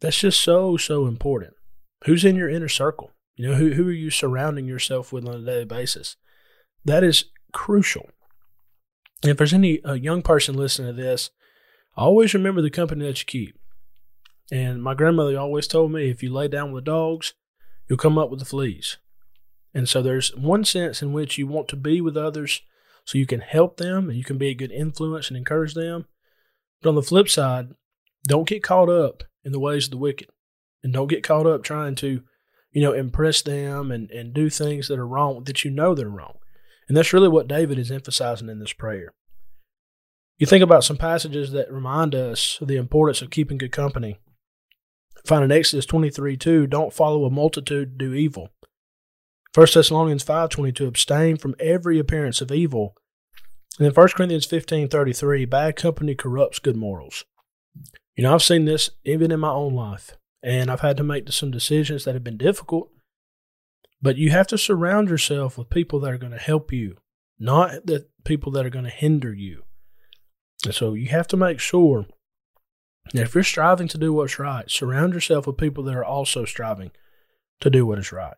that's 0.00 0.18
just 0.18 0.40
so 0.40 0.76
so 0.76 1.06
important. 1.06 1.54
Who's 2.04 2.24
in 2.24 2.36
your 2.36 2.48
inner 2.48 2.68
circle? 2.68 3.12
You 3.36 3.48
know, 3.48 3.54
who 3.54 3.72
who 3.72 3.88
are 3.88 3.92
you 3.92 4.10
surrounding 4.10 4.66
yourself 4.66 5.12
with 5.12 5.26
on 5.26 5.42
a 5.42 5.44
daily 5.44 5.64
basis? 5.64 6.16
That 6.84 7.02
is 7.02 7.24
crucial. 7.52 8.10
And 9.22 9.30
if 9.30 9.38
there's 9.38 9.54
any 9.54 9.80
young 9.96 10.22
person 10.22 10.54
listening 10.54 10.94
to 10.94 11.02
this, 11.02 11.30
always 11.96 12.34
remember 12.34 12.62
the 12.62 12.70
company 12.70 13.06
that 13.06 13.20
you 13.20 13.26
keep. 13.26 13.58
And 14.50 14.82
my 14.82 14.94
grandmother 14.94 15.38
always 15.38 15.66
told 15.66 15.92
me 15.92 16.10
if 16.10 16.22
you 16.22 16.32
lay 16.32 16.48
down 16.48 16.72
with 16.72 16.84
the 16.84 16.90
dogs, 16.90 17.34
you'll 17.88 17.98
come 17.98 18.18
up 18.18 18.30
with 18.30 18.40
the 18.40 18.46
fleas. 18.46 18.96
And 19.74 19.88
so 19.88 20.00
there's 20.00 20.34
one 20.34 20.64
sense 20.64 21.02
in 21.02 21.12
which 21.12 21.38
you 21.38 21.46
want 21.46 21.68
to 21.68 21.76
be 21.76 22.00
with 22.00 22.16
others 22.16 22.62
so 23.04 23.18
you 23.18 23.26
can 23.26 23.40
help 23.40 23.76
them 23.76 24.08
and 24.08 24.18
you 24.18 24.24
can 24.24 24.38
be 24.38 24.48
a 24.48 24.54
good 24.54 24.72
influence 24.72 25.28
and 25.28 25.36
encourage 25.36 25.74
them. 25.74 26.06
But 26.82 26.90
on 26.90 26.94
the 26.94 27.02
flip 27.02 27.28
side, 27.28 27.68
don't 28.26 28.48
get 28.48 28.62
caught 28.62 28.88
up 28.88 29.22
in 29.44 29.52
the 29.52 29.60
ways 29.60 29.84
of 29.84 29.90
the 29.90 29.98
wicked. 29.98 30.28
And 30.82 30.92
don't 30.92 31.08
get 31.08 31.24
caught 31.24 31.46
up 31.46 31.62
trying 31.62 31.96
to, 31.96 32.22
you 32.70 32.82
know, 32.82 32.92
impress 32.92 33.42
them 33.42 33.90
and, 33.90 34.10
and 34.10 34.32
do 34.32 34.48
things 34.48 34.88
that 34.88 34.98
are 34.98 35.06
wrong 35.06 35.44
that 35.44 35.64
you 35.64 35.70
know 35.70 35.94
they're 35.94 36.08
wrong. 36.08 36.38
And 36.88 36.96
that's 36.96 37.12
really 37.12 37.28
what 37.28 37.48
David 37.48 37.78
is 37.78 37.90
emphasizing 37.90 38.48
in 38.48 38.60
this 38.60 38.72
prayer. 38.72 39.12
You 40.38 40.46
think 40.46 40.62
about 40.62 40.84
some 40.84 40.96
passages 40.96 41.50
that 41.52 41.72
remind 41.72 42.14
us 42.14 42.58
of 42.60 42.68
the 42.68 42.76
importance 42.76 43.20
of 43.20 43.30
keeping 43.30 43.58
good 43.58 43.72
company. 43.72 44.18
Find 45.24 45.44
in 45.44 45.52
Exodus 45.52 45.86
23 45.86 46.36
2, 46.36 46.66
don't 46.66 46.92
follow 46.92 47.24
a 47.24 47.30
multitude 47.30 47.98
to 47.98 48.06
do 48.06 48.14
evil. 48.14 48.50
1 49.54 49.66
Thessalonians 49.74 50.24
5.22, 50.24 50.86
abstain 50.86 51.36
from 51.36 51.54
every 51.58 51.98
appearance 51.98 52.40
of 52.40 52.52
evil. 52.52 52.94
And 53.78 53.86
then 53.86 53.94
1 53.94 54.08
Corinthians 54.08 54.46
15.33, 54.46 55.48
bad 55.48 55.76
company 55.76 56.14
corrupts 56.14 56.58
good 56.58 56.76
morals. 56.76 57.24
You 58.16 58.24
know, 58.24 58.34
I've 58.34 58.42
seen 58.42 58.64
this 58.64 58.90
even 59.04 59.30
in 59.30 59.40
my 59.40 59.50
own 59.50 59.74
life, 59.74 60.16
and 60.42 60.70
I've 60.70 60.80
had 60.80 60.96
to 60.98 61.04
make 61.04 61.30
some 61.32 61.50
decisions 61.50 62.04
that 62.04 62.14
have 62.14 62.24
been 62.24 62.36
difficult, 62.36 62.90
but 64.02 64.16
you 64.16 64.30
have 64.30 64.46
to 64.48 64.58
surround 64.58 65.08
yourself 65.08 65.56
with 65.56 65.70
people 65.70 66.00
that 66.00 66.12
are 66.12 66.18
going 66.18 66.32
to 66.32 66.38
help 66.38 66.72
you, 66.72 66.96
not 67.38 67.86
the 67.86 68.06
people 68.24 68.52
that 68.52 68.66
are 68.66 68.70
going 68.70 68.84
to 68.84 68.90
hinder 68.90 69.32
you. 69.32 69.64
And 70.64 70.74
so 70.74 70.94
you 70.94 71.08
have 71.08 71.28
to 71.28 71.36
make 71.36 71.60
sure 71.60 72.06
that 73.12 73.22
if 73.22 73.34
you're 73.34 73.44
striving 73.44 73.88
to 73.88 73.98
do 73.98 74.12
what's 74.12 74.38
right, 74.38 74.70
surround 74.70 75.14
yourself 75.14 75.46
with 75.46 75.56
people 75.56 75.84
that 75.84 75.94
are 75.94 76.04
also 76.04 76.44
striving 76.44 76.90
to 77.60 77.70
do 77.70 77.86
what 77.86 77.98
is 77.98 78.12
right. 78.12 78.36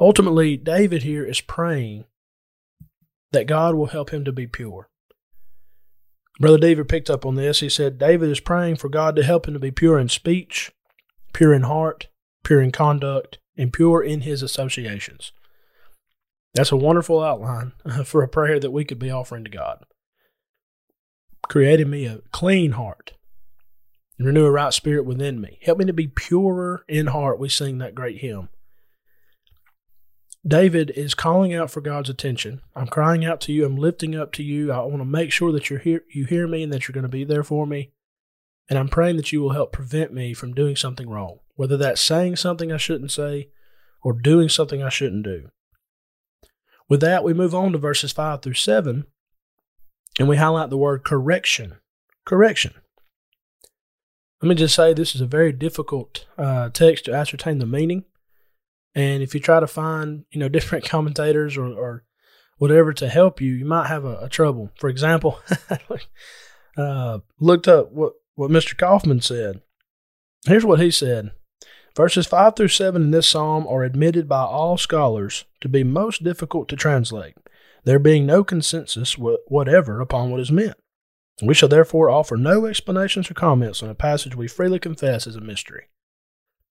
Ultimately, 0.00 0.56
David 0.56 1.02
here 1.02 1.24
is 1.24 1.40
praying 1.40 2.04
that 3.32 3.46
God 3.46 3.74
will 3.74 3.86
help 3.86 4.10
him 4.10 4.24
to 4.24 4.32
be 4.32 4.46
pure. 4.46 4.88
Brother 6.40 6.58
David 6.58 6.88
picked 6.88 7.10
up 7.10 7.26
on 7.26 7.34
this. 7.34 7.60
He 7.60 7.68
said, 7.68 7.98
David 7.98 8.30
is 8.30 8.40
praying 8.40 8.76
for 8.76 8.88
God 8.88 9.14
to 9.16 9.22
help 9.22 9.46
him 9.46 9.54
to 9.54 9.60
be 9.60 9.70
pure 9.70 9.98
in 9.98 10.08
speech, 10.08 10.72
pure 11.32 11.52
in 11.52 11.62
heart, 11.62 12.08
pure 12.42 12.60
in 12.60 12.72
conduct, 12.72 13.38
and 13.56 13.72
pure 13.72 14.02
in 14.02 14.22
his 14.22 14.42
associations. 14.42 15.32
That's 16.54 16.72
a 16.72 16.76
wonderful 16.76 17.22
outline 17.22 17.72
for 18.04 18.22
a 18.22 18.28
prayer 18.28 18.58
that 18.60 18.72
we 18.72 18.84
could 18.84 18.98
be 18.98 19.10
offering 19.10 19.44
to 19.44 19.50
God. 19.50 19.84
Created 21.48 21.88
me 21.88 22.06
a 22.06 22.20
clean 22.30 22.72
heart 22.72 23.12
and 24.22 24.28
renew 24.28 24.46
a 24.46 24.52
right 24.52 24.72
spirit 24.72 25.04
within 25.04 25.40
me. 25.40 25.58
Help 25.62 25.78
me 25.78 25.84
to 25.84 25.92
be 25.92 26.06
purer 26.06 26.84
in 26.86 27.08
heart. 27.08 27.40
We 27.40 27.48
sing 27.48 27.78
that 27.78 27.96
great 27.96 28.18
hymn. 28.18 28.50
David 30.46 30.90
is 30.90 31.12
calling 31.12 31.52
out 31.52 31.72
for 31.72 31.80
God's 31.80 32.08
attention. 32.08 32.60
I'm 32.76 32.86
crying 32.86 33.24
out 33.24 33.40
to 33.42 33.52
you. 33.52 33.64
I'm 33.64 33.76
lifting 33.76 34.14
up 34.14 34.30
to 34.34 34.44
you. 34.44 34.70
I 34.70 34.78
want 34.82 34.98
to 34.98 35.04
make 35.04 35.32
sure 35.32 35.50
that 35.50 35.68
you're 35.68 35.80
here, 35.80 36.04
you 36.08 36.24
hear 36.24 36.46
me 36.46 36.62
and 36.62 36.72
that 36.72 36.86
you're 36.86 36.92
going 36.92 37.02
to 37.02 37.08
be 37.08 37.24
there 37.24 37.42
for 37.42 37.66
me. 37.66 37.90
And 38.70 38.78
I'm 38.78 38.86
praying 38.86 39.16
that 39.16 39.32
you 39.32 39.40
will 39.40 39.54
help 39.54 39.72
prevent 39.72 40.12
me 40.12 40.34
from 40.34 40.54
doing 40.54 40.76
something 40.76 41.10
wrong, 41.10 41.40
whether 41.56 41.76
that's 41.76 42.00
saying 42.00 42.36
something 42.36 42.70
I 42.70 42.76
shouldn't 42.76 43.10
say 43.10 43.48
or 44.04 44.12
doing 44.12 44.48
something 44.48 44.84
I 44.84 44.88
shouldn't 44.88 45.24
do. 45.24 45.48
With 46.88 47.00
that, 47.00 47.24
we 47.24 47.34
move 47.34 47.56
on 47.56 47.72
to 47.72 47.78
verses 47.78 48.12
5 48.12 48.40
through 48.40 48.54
7, 48.54 49.04
and 50.20 50.28
we 50.28 50.36
highlight 50.36 50.70
the 50.70 50.76
word 50.76 51.02
correction. 51.02 51.78
Correction. 52.24 52.74
Let 54.42 54.48
me 54.48 54.54
just 54.56 54.74
say 54.74 54.92
this 54.92 55.14
is 55.14 55.20
a 55.20 55.26
very 55.26 55.52
difficult 55.52 56.26
uh, 56.36 56.68
text 56.70 57.04
to 57.04 57.14
ascertain 57.14 57.58
the 57.58 57.66
meaning. 57.66 58.04
And 58.92 59.22
if 59.22 59.34
you 59.34 59.40
try 59.40 59.60
to 59.60 59.68
find, 59.68 60.24
you 60.32 60.40
know, 60.40 60.48
different 60.50 60.84
commentators 60.84 61.56
or, 61.56 61.66
or 61.66 62.04
whatever 62.58 62.92
to 62.94 63.08
help 63.08 63.40
you, 63.40 63.52
you 63.52 63.64
might 63.64 63.86
have 63.86 64.04
a, 64.04 64.18
a 64.22 64.28
trouble. 64.28 64.72
For 64.80 64.90
example, 64.90 65.38
uh, 66.76 67.20
looked 67.38 67.68
up 67.68 67.92
what, 67.92 68.14
what 68.34 68.50
Mr. 68.50 68.76
Coffman 68.76 69.22
said. 69.22 69.62
Here's 70.44 70.64
what 70.64 70.80
he 70.80 70.90
said. 70.90 71.30
Verses 71.94 72.26
5 72.26 72.56
through 72.56 72.68
7 72.68 73.00
in 73.00 73.10
this 73.12 73.28
psalm 73.28 73.64
are 73.68 73.84
admitted 73.84 74.28
by 74.28 74.42
all 74.42 74.76
scholars 74.76 75.44
to 75.60 75.68
be 75.68 75.84
most 75.84 76.24
difficult 76.24 76.68
to 76.70 76.76
translate, 76.76 77.36
there 77.84 77.98
being 77.98 78.26
no 78.26 78.42
consensus 78.42 79.16
whatever 79.18 80.00
upon 80.00 80.30
what 80.30 80.40
is 80.40 80.50
meant. 80.50 80.81
We 81.42 81.54
shall 81.54 81.68
therefore 81.68 82.08
offer 82.08 82.36
no 82.36 82.66
explanations 82.66 83.30
or 83.30 83.34
comments 83.34 83.82
on 83.82 83.88
a 83.88 83.94
passage 83.94 84.36
we 84.36 84.48
freely 84.48 84.78
confess 84.78 85.26
is 85.26 85.36
a 85.36 85.40
mystery. 85.40 85.88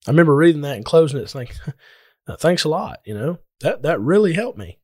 I 0.07 0.11
remember 0.11 0.35
reading 0.35 0.61
that 0.61 0.77
and 0.77 0.85
closing 0.85 1.19
it 1.19 1.29
thinking, 1.29 1.57
Uh, 2.27 2.35
thanks 2.37 2.63
a 2.63 2.69
lot. 2.69 2.99
You 3.05 3.13
know, 3.13 3.39
that, 3.61 3.81
that 3.83 3.99
really 3.99 4.33
helped 4.33 4.57
me. 4.57 4.79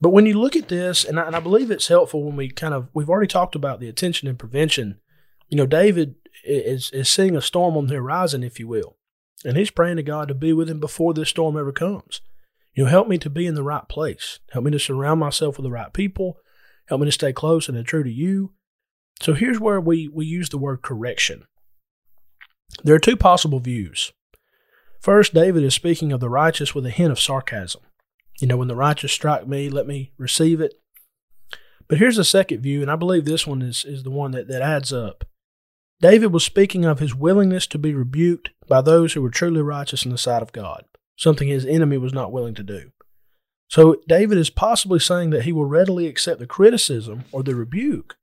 But 0.00 0.10
when 0.10 0.26
you 0.26 0.38
look 0.38 0.56
at 0.56 0.68
this, 0.68 1.04
and 1.04 1.20
I, 1.20 1.26
and 1.26 1.36
I 1.36 1.40
believe 1.40 1.70
it's 1.70 1.88
helpful 1.88 2.24
when 2.24 2.36
we 2.36 2.48
kind 2.48 2.74
of, 2.74 2.88
we've 2.92 3.10
already 3.10 3.28
talked 3.28 3.54
about 3.54 3.80
the 3.80 3.88
attention 3.88 4.28
and 4.28 4.38
prevention. 4.38 4.98
You 5.48 5.56
know, 5.56 5.66
David 5.66 6.16
is, 6.44 6.90
is 6.90 7.08
seeing 7.08 7.36
a 7.36 7.42
storm 7.42 7.76
on 7.76 7.86
the 7.86 7.94
horizon, 7.94 8.42
if 8.42 8.58
you 8.58 8.66
will. 8.66 8.96
And 9.44 9.56
he's 9.56 9.70
praying 9.70 9.96
to 9.96 10.02
God 10.02 10.28
to 10.28 10.34
be 10.34 10.52
with 10.52 10.68
him 10.68 10.80
before 10.80 11.14
this 11.14 11.28
storm 11.28 11.56
ever 11.56 11.72
comes. 11.72 12.20
You 12.74 12.84
know, 12.84 12.90
help 12.90 13.06
me 13.06 13.18
to 13.18 13.30
be 13.30 13.46
in 13.46 13.54
the 13.54 13.62
right 13.62 13.88
place. 13.88 14.40
Help 14.52 14.64
me 14.64 14.70
to 14.72 14.78
surround 14.78 15.20
myself 15.20 15.56
with 15.56 15.64
the 15.64 15.70
right 15.70 15.92
people. 15.92 16.38
Help 16.86 17.00
me 17.00 17.06
to 17.06 17.12
stay 17.12 17.32
close 17.32 17.68
and 17.68 17.86
true 17.86 18.02
to 18.02 18.10
you. 18.10 18.54
So 19.22 19.34
here's 19.34 19.60
where 19.60 19.80
we, 19.80 20.08
we 20.08 20.26
use 20.26 20.48
the 20.48 20.58
word 20.58 20.82
correction. 20.82 21.44
There 22.82 22.96
are 22.96 23.00
two 23.00 23.16
possible 23.16 23.60
views. 23.60 24.12
First, 25.00 25.32
David 25.32 25.62
is 25.62 25.74
speaking 25.74 26.10
of 26.12 26.18
the 26.18 26.28
righteous 26.28 26.74
with 26.74 26.84
a 26.86 26.90
hint 26.90 27.12
of 27.12 27.20
sarcasm. 27.20 27.82
You 28.40 28.48
know, 28.48 28.56
when 28.56 28.66
the 28.66 28.74
righteous 28.74 29.12
strike 29.12 29.46
me, 29.46 29.68
let 29.68 29.86
me 29.86 30.10
receive 30.18 30.60
it. 30.60 30.74
But 31.86 31.98
here's 31.98 32.16
the 32.16 32.24
second 32.24 32.62
view, 32.62 32.82
and 32.82 32.90
I 32.90 32.96
believe 32.96 33.24
this 33.24 33.46
one 33.46 33.62
is, 33.62 33.84
is 33.84 34.02
the 34.02 34.10
one 34.10 34.32
that, 34.32 34.48
that 34.48 34.62
adds 34.62 34.92
up. 34.92 35.24
David 36.00 36.32
was 36.32 36.44
speaking 36.44 36.84
of 36.84 36.98
his 36.98 37.14
willingness 37.14 37.68
to 37.68 37.78
be 37.78 37.94
rebuked 37.94 38.50
by 38.66 38.80
those 38.80 39.12
who 39.12 39.22
were 39.22 39.30
truly 39.30 39.62
righteous 39.62 40.04
in 40.04 40.10
the 40.10 40.18
sight 40.18 40.42
of 40.42 40.50
God, 40.50 40.84
something 41.16 41.46
his 41.46 41.66
enemy 41.66 41.96
was 41.96 42.12
not 42.12 42.32
willing 42.32 42.54
to 42.54 42.64
do. 42.64 42.90
So 43.68 44.00
David 44.08 44.36
is 44.36 44.50
possibly 44.50 44.98
saying 44.98 45.30
that 45.30 45.44
he 45.44 45.52
will 45.52 45.66
readily 45.66 46.08
accept 46.08 46.40
the 46.40 46.46
criticism 46.46 47.24
or 47.30 47.44
the 47.44 47.54
rebuke 47.54 48.16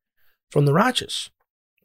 from 0.50 0.66
the 0.66 0.74
righteous 0.74 1.30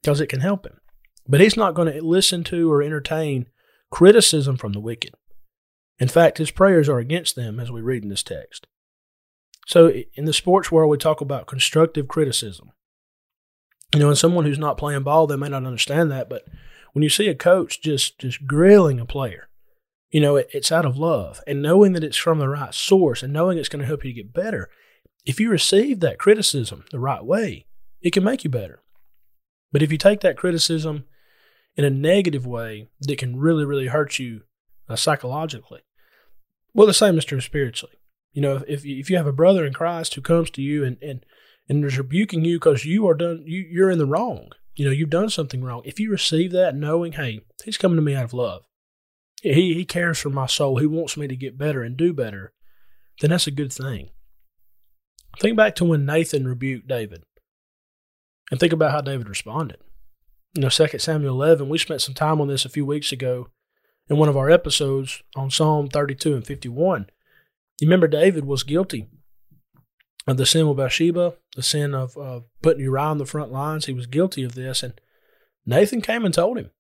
because 0.03 0.21
it 0.21 0.29
can 0.29 0.41
help 0.41 0.67
him. 0.67 0.81
But 1.27 1.41
he's 1.41 1.57
not 1.57 1.75
going 1.75 1.93
to 1.93 2.03
listen 2.03 2.45
to 2.45 2.71
or 2.71 2.83
entertain 2.83 3.47
criticism 3.91 4.57
from 4.57 4.73
the 4.73 4.81
wicked. 4.81 5.15
In 5.99 6.09
fact, 6.09 6.39
his 6.39 6.51
prayers 6.51 6.89
are 6.89 6.99
against 6.99 7.37
them 7.37 7.61
as 7.61 7.71
we 7.71 7.81
read 7.81 8.03
in 8.03 8.09
this 8.09 8.23
text. 8.23 8.67
So, 9.67 9.91
in 10.15 10.27
the 10.27 10.33
sports 10.33 10.71
world, 10.71 10.91
we 10.91 10.99
talk 10.99 11.21
about 11.21 11.47
constructive 11.47 12.09
criticism. 12.09 12.73
You 13.95 14.01
know, 14.01 14.09
and 14.09 14.19
someone 14.19 14.45
who's 14.45 14.59
not 14.59 14.77
playing 14.77 15.05
ball, 15.05 15.27
they 15.27 15.37
may 15.37 15.49
not 15.49 15.65
understand 15.65 16.11
that, 16.11 16.29
but 16.29 16.45
when 16.93 17.03
you 17.03 17.09
see 17.09 17.29
a 17.29 17.35
coach 17.35 17.81
just 17.81 18.19
just 18.19 18.47
grilling 18.47 19.01
a 19.01 19.07
player, 19.07 19.49
you 20.11 20.21
know, 20.21 20.37
it, 20.37 20.49
it's 20.53 20.73
out 20.73 20.85
of 20.85 20.97
love 20.97 21.41
and 21.47 21.63
knowing 21.63 21.93
that 21.93 22.05
it's 22.05 22.17
from 22.17 22.39
the 22.39 22.49
right 22.49 22.75
source 22.75 23.23
and 23.23 23.33
knowing 23.33 23.59
it's 23.59 23.69
going 23.69 23.81
to 23.81 23.87
help 23.87 24.05
you 24.05 24.13
get 24.13 24.33
better. 24.33 24.69
If 25.25 25.41
you 25.41 25.51
receive 25.51 26.01
that 26.01 26.19
criticism 26.19 26.85
the 26.91 27.01
right 27.01 27.25
way, 27.25 27.67
it 28.05 28.13
can 28.13 28.23
make 28.23 28.45
you 28.45 28.51
better. 28.51 28.83
But 29.73 29.83
if 29.83 29.91
you 29.91 29.99
take 29.99 30.21
that 30.21 30.37
criticism 30.37 31.07
in 31.77 31.85
a 31.85 31.91
negative 31.91 32.47
way 32.47 32.89
that 33.01 33.19
can 33.19 33.37
really, 33.37 33.65
really 33.65 33.89
hurt 33.89 34.19
you 34.19 34.43
uh, 34.89 34.97
psychologically. 34.97 35.81
Well, 36.73 36.87
the 36.87 36.95
same 36.95 37.19
is 37.19 37.25
true 37.25 37.41
spiritually. 37.41 37.97
You 38.33 38.43
know, 38.43 38.63
if 38.69 38.85
if 38.85 39.11
you 39.11 39.17
have 39.17 39.27
a 39.27 39.33
brother 39.33 39.65
in 39.65 39.73
Christ 39.73 40.15
who 40.15 40.21
comes 40.21 40.51
to 40.51 40.63
you 40.63 40.85
and 40.85 40.97
and 41.01 41.25
and 41.69 41.85
is 41.85 41.99
rebuking 41.99 42.45
you 42.45 42.57
because 42.59 42.85
you 42.85 43.09
are 43.09 43.15
done, 43.15 43.45
you 43.47 43.65
you're 43.69 43.91
in 43.91 43.99
the 43.99 44.07
wrong. 44.07 44.51
You 44.75 44.85
know, 44.85 44.91
you've 44.91 45.11
done 45.11 45.31
something 45.31 45.63
wrong. 45.63 45.83
If 45.85 46.01
you 46.01 46.11
receive 46.11 46.51
that, 46.53 46.75
knowing, 46.75 47.13
hey, 47.13 47.41
he's 47.65 47.79
coming 47.79 47.97
to 47.97 48.03
me 48.03 48.15
out 48.15 48.25
of 48.25 48.35
love, 48.35 48.65
he 49.41 49.75
he 49.75 49.85
cares 49.85 50.19
for 50.19 50.31
my 50.31 50.47
soul, 50.47 50.79
he 50.79 50.87
wants 50.87 51.17
me 51.17 51.29
to 51.29 51.37
get 51.37 51.57
better 51.57 51.83
and 51.83 51.97
do 51.97 52.13
better, 52.13 52.53
then 53.21 53.31
that's 53.31 53.47
a 53.47 53.53
good 53.53 53.73
thing. 53.73 54.11
Think 55.39 55.57
back 55.57 55.77
to 55.77 55.85
when 55.85 56.07
Nathan 56.07 56.47
rebuked 56.47 56.89
David 56.89 57.23
and 58.55 58.61
think 58.61 58.73
about 58.73 58.93
how 58.93 59.01
David 59.01 59.29
responded. 59.29 59.79
You 60.55 60.63
know, 60.63 60.69
2 60.69 60.97
Samuel 61.01 61.35
11, 61.35 61.69
we 61.69 61.77
spent 61.77 62.01
some 62.01 62.15
time 62.15 62.41
on 62.41 62.47
this 62.47 62.65
a 62.65 62.69
few 62.69 62.87
weeks 62.87 63.11
ago 63.11 63.49
in 64.09 64.17
one 64.17 64.29
of 64.29 64.37
our 64.37 64.49
episodes 64.49 65.25
on 65.35 65.51
Psalm 65.51 65.89
32 65.89 66.37
and 66.37 66.47
51. 66.47 67.07
You 67.81 67.89
remember 67.89 68.07
David 68.07 68.45
was 68.45 68.63
guilty 68.63 69.09
of 70.29 70.37
the 70.37 70.47
sin 70.47 70.69
with 70.69 70.77
Bathsheba, 70.77 71.35
the 71.57 71.65
sin 71.65 71.97
of 71.97 72.17
uh, 72.17 72.43
putting 72.63 72.85
Uriah 72.85 73.07
on 73.07 73.19
the 73.19 73.27
front 73.27 73.51
lines. 73.51 73.87
He 73.87 73.93
was 73.93 74.07
guilty 74.07 74.45
of 74.45 74.55
this. 74.55 74.85
And 74.85 75.01
Nathan 75.67 76.01
came 76.01 76.25
and 76.25 76.33
told 76.33 76.57
him. 76.57 76.71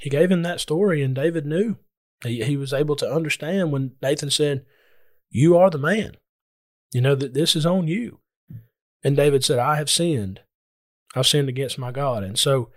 He 0.00 0.08
gave 0.08 0.30
him 0.30 0.40
that 0.44 0.60
story, 0.60 1.02
and 1.02 1.14
David 1.14 1.44
knew. 1.44 1.76
He, 2.24 2.42
he 2.44 2.56
was 2.56 2.72
able 2.72 2.96
to 2.96 3.12
understand 3.12 3.72
when 3.72 3.92
Nathan 4.00 4.30
said, 4.30 4.64
You 5.28 5.58
are 5.58 5.68
the 5.68 5.76
man. 5.76 6.16
You 6.94 7.02
know, 7.02 7.14
that 7.14 7.34
this 7.34 7.54
is 7.54 7.66
on 7.66 7.88
you. 7.88 8.20
And 9.04 9.16
David 9.16 9.44
said, 9.44 9.58
I 9.58 9.76
have 9.76 9.90
sinned. 9.90 10.40
I've 11.14 11.26
sinned 11.26 11.48
against 11.48 11.78
my 11.78 11.90
God. 11.90 12.22
And 12.22 12.38
so 12.38 12.70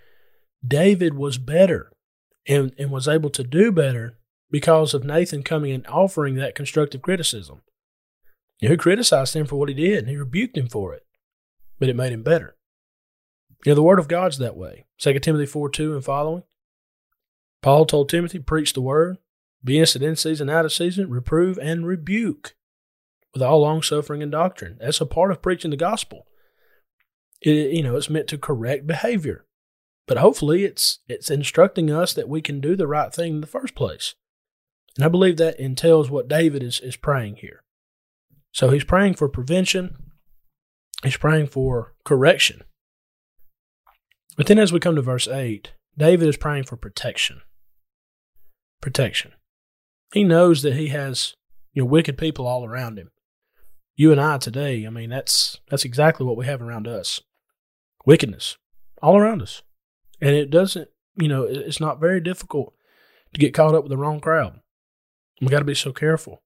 David 0.65 1.13
was 1.15 1.37
better 1.37 1.91
and, 2.47 2.73
and 2.77 2.91
was 2.91 3.07
able 3.07 3.29
to 3.31 3.43
do 3.43 3.71
better 3.71 4.17
because 4.49 4.93
of 4.93 5.03
Nathan 5.03 5.43
coming 5.43 5.71
and 5.71 5.85
offering 5.87 6.35
that 6.35 6.55
constructive 6.55 7.01
criticism. 7.01 7.61
You 8.59 8.69
know, 8.69 8.73
he 8.73 8.77
criticized 8.77 9.35
him 9.35 9.45
for 9.45 9.57
what 9.57 9.69
he 9.69 9.75
did 9.75 9.99
and 9.99 10.07
he 10.07 10.15
rebuked 10.15 10.57
him 10.57 10.67
for 10.67 10.93
it, 10.93 11.05
but 11.79 11.89
it 11.89 11.95
made 11.95 12.13
him 12.13 12.23
better. 12.23 12.55
You 13.65 13.71
know, 13.71 13.75
the 13.75 13.83
word 13.83 13.99
of 13.99 14.07
God's 14.07 14.37
that 14.39 14.57
way. 14.57 14.85
2 14.99 15.19
Timothy 15.19 15.45
4 15.45 15.69
2 15.69 15.95
and 15.95 16.03
following. 16.05 16.43
Paul 17.61 17.85
told 17.85 18.09
Timothy, 18.09 18.39
preach 18.39 18.73
the 18.73 18.81
word, 18.81 19.17
be 19.63 19.79
instant 19.79 20.03
in 20.03 20.15
season, 20.17 20.49
out 20.49 20.65
of 20.65 20.73
season, 20.73 21.09
reprove 21.09 21.57
and 21.57 21.87
rebuke 21.87 22.55
with 23.33 23.41
all 23.41 23.61
long 23.61 23.81
suffering 23.81 24.21
and 24.21 24.31
doctrine. 24.31 24.77
That's 24.79 25.01
a 25.01 25.05
part 25.05 25.31
of 25.31 25.41
preaching 25.41 25.71
the 25.71 25.77
gospel. 25.77 26.27
It, 27.43 27.73
you 27.73 27.83
know, 27.83 27.95
it's 27.97 28.09
meant 28.09 28.27
to 28.29 28.37
correct 28.37 28.87
behavior, 28.87 29.45
but 30.07 30.17
hopefully 30.17 30.63
it's 30.63 30.99
it's 31.07 31.29
instructing 31.29 31.91
us 31.91 32.13
that 32.13 32.29
we 32.29 32.41
can 32.41 32.61
do 32.61 32.75
the 32.75 32.87
right 32.87 33.13
thing 33.13 33.35
in 33.35 33.41
the 33.41 33.47
first 33.47 33.75
place. 33.75 34.15
And 34.95 35.05
I 35.05 35.09
believe 35.09 35.37
that 35.37 35.59
entails 35.59 36.09
what 36.09 36.29
David 36.29 36.63
is 36.63 36.79
is 36.79 36.95
praying 36.95 37.37
here. 37.37 37.63
So 38.53 38.69
he's 38.69 38.85
praying 38.85 39.15
for 39.15 39.27
prevention. 39.27 39.97
He's 41.03 41.17
praying 41.17 41.47
for 41.47 41.95
correction. 42.05 42.63
But 44.37 44.47
then 44.47 44.59
as 44.59 44.71
we 44.71 44.79
come 44.79 44.95
to 44.95 45.01
verse 45.01 45.27
8, 45.27 45.73
David 45.97 46.27
is 46.29 46.37
praying 46.37 46.63
for 46.63 46.77
protection. 46.77 47.41
Protection. 48.81 49.33
He 50.13 50.23
knows 50.23 50.61
that 50.61 50.75
he 50.75 50.87
has 50.89 51.35
you 51.73 51.81
know 51.81 51.87
wicked 51.87 52.17
people 52.17 52.47
all 52.47 52.63
around 52.63 52.97
him. 52.97 53.11
You 53.95 54.13
and 54.13 54.21
I 54.21 54.37
today, 54.37 54.87
I 54.87 54.89
mean 54.89 55.09
that's 55.09 55.59
that's 55.69 55.83
exactly 55.83 56.25
what 56.25 56.37
we 56.37 56.45
have 56.45 56.61
around 56.61 56.87
us 56.87 57.19
wickedness 58.05 58.57
all 59.01 59.17
around 59.17 59.41
us. 59.41 59.61
And 60.21 60.35
it 60.35 60.49
doesn't, 60.49 60.89
you 61.15 61.27
know, 61.27 61.43
it's 61.43 61.79
not 61.79 61.99
very 61.99 62.21
difficult 62.21 62.73
to 63.33 63.39
get 63.39 63.53
caught 63.53 63.75
up 63.75 63.83
with 63.83 63.89
the 63.89 63.97
wrong 63.97 64.19
crowd. 64.19 64.59
We 65.41 65.47
got 65.47 65.59
to 65.59 65.65
be 65.65 65.75
so 65.75 65.91
careful. 65.91 66.41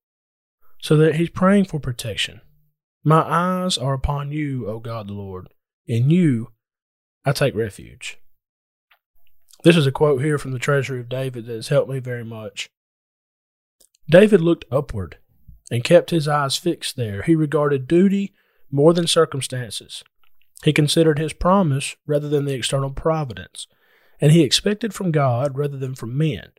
So 0.80 0.96
that 0.98 1.16
he's 1.16 1.30
praying 1.30 1.66
for 1.66 1.80
protection. 1.80 2.42
My 3.04 3.22
eyes 3.22 3.78
are 3.78 3.94
upon 3.94 4.32
you, 4.32 4.68
O 4.68 4.80
God 4.80 5.08
the 5.08 5.14
Lord. 5.14 5.50
In 5.86 6.10
you 6.10 6.52
I 7.26 7.32
take 7.32 7.56
refuge. 7.56 8.20
This 9.64 9.76
is 9.76 9.88
a 9.88 9.92
quote 9.92 10.22
here 10.22 10.38
from 10.38 10.52
the 10.52 10.60
Treasury 10.60 11.00
of 11.00 11.10
David 11.10 11.46
that 11.46 11.56
has 11.56 11.70
helped 11.70 11.90
me 11.90 12.00
very 12.00 12.24
much. 12.24 12.70
David 14.10 14.40
looked 14.40 14.66
upward 14.72 15.18
and 15.70 15.84
kept 15.84 16.12
his 16.12 16.28
eyes 16.28 16.58
fixed 16.58 16.96
there. 16.96 17.24
He 17.24 17.36
regarded 17.36 17.88
duty 17.88 18.34
more 18.72 18.94
than 18.94 19.08
circumstances. 19.08 20.04
He 20.64 20.74
considered 20.74 21.20
his 21.20 21.34
promise 21.34 21.96
rather 22.06 22.30
than 22.30 22.46
the 22.46 22.54
external 22.54 22.90
providence, 22.92 23.68
and 24.20 24.32
he 24.32 24.44
expected 24.44 24.94
from 24.94 25.12
God 25.12 25.58
rather 25.58 25.78
than 25.78 25.96
from 25.96 26.18
men. 26.18 26.50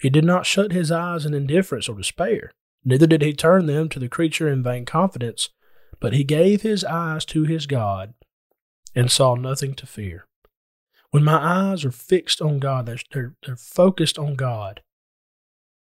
He 0.00 0.08
did 0.08 0.24
not 0.24 0.46
shut 0.46 0.72
his 0.72 0.90
eyes 0.90 1.26
in 1.26 1.34
indifference 1.34 1.88
or 1.88 1.96
despair, 1.96 2.52
neither 2.84 3.06
did 3.06 3.22
he 3.22 3.32
turn 3.32 3.66
them 3.66 3.88
to 3.90 3.98
the 3.98 4.08
creature 4.08 4.48
in 4.48 4.62
vain 4.62 4.84
confidence, 4.84 5.50
but 5.98 6.12
he 6.12 6.24
gave 6.24 6.62
his 6.62 6.84
eyes 6.84 7.24
to 7.26 7.44
his 7.44 7.66
God 7.66 8.14
and 8.94 9.10
saw 9.10 9.34
nothing 9.34 9.74
to 9.74 9.86
fear. 9.86 10.26
When 11.10 11.24
my 11.24 11.36
eyes 11.36 11.84
are 11.84 11.90
fixed 11.90 12.40
on 12.40 12.60
God, 12.60 12.86
they're, 12.86 12.98
they're, 13.12 13.34
they're 13.44 13.56
focused 13.56 14.18
on 14.18 14.36
God, 14.36 14.80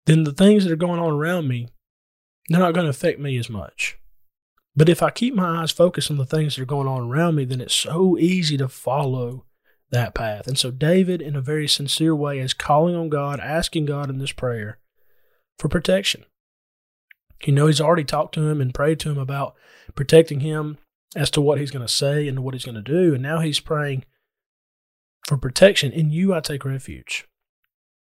then 0.05 0.23
the 0.23 0.33
things 0.33 0.63
that 0.63 0.71
are 0.71 0.77
going 0.77 0.99
on 0.99 1.11
around 1.11 1.47
me, 1.47 1.67
they're 2.49 2.59
not 2.59 2.73
going 2.73 2.85
to 2.85 2.89
affect 2.89 3.19
me 3.19 3.37
as 3.37 3.49
much. 3.49 3.97
But 4.81 4.89
if 4.89 5.03
I 5.03 5.11
keep 5.11 5.35
my 5.35 5.61
eyes 5.61 5.69
focused 5.69 6.09
on 6.09 6.17
the 6.17 6.25
things 6.25 6.55
that 6.55 6.63
are 6.63 6.65
going 6.65 6.87
on 6.87 7.07
around 7.07 7.35
me, 7.35 7.45
then 7.45 7.61
it's 7.61 7.71
so 7.71 8.17
easy 8.17 8.57
to 8.57 8.67
follow 8.67 9.45
that 9.91 10.15
path. 10.15 10.47
And 10.47 10.57
so 10.57 10.71
David, 10.71 11.21
in 11.21 11.35
a 11.35 11.39
very 11.39 11.67
sincere 11.67 12.15
way, 12.15 12.39
is 12.39 12.55
calling 12.55 12.95
on 12.95 13.07
God, 13.07 13.39
asking 13.39 13.85
God 13.85 14.09
in 14.09 14.17
this 14.17 14.31
prayer 14.31 14.79
for 15.59 15.69
protection. 15.69 16.25
You 17.45 17.53
know, 17.53 17.67
he's 17.67 17.79
already 17.79 18.03
talked 18.03 18.33
to 18.33 18.49
him 18.49 18.59
and 18.59 18.73
prayed 18.73 18.99
to 19.01 19.11
him 19.11 19.19
about 19.19 19.53
protecting 19.93 20.39
him 20.39 20.79
as 21.15 21.29
to 21.29 21.41
what 21.41 21.59
he's 21.59 21.69
going 21.69 21.85
to 21.85 21.93
say 21.93 22.27
and 22.27 22.39
what 22.39 22.55
he's 22.55 22.65
going 22.65 22.73
to 22.73 22.81
do. 22.81 23.13
And 23.13 23.21
now 23.21 23.37
he's 23.37 23.59
praying 23.59 24.03
for 25.27 25.37
protection. 25.37 25.91
In 25.91 26.09
you, 26.09 26.33
I 26.33 26.39
take 26.39 26.65
refuge. 26.65 27.27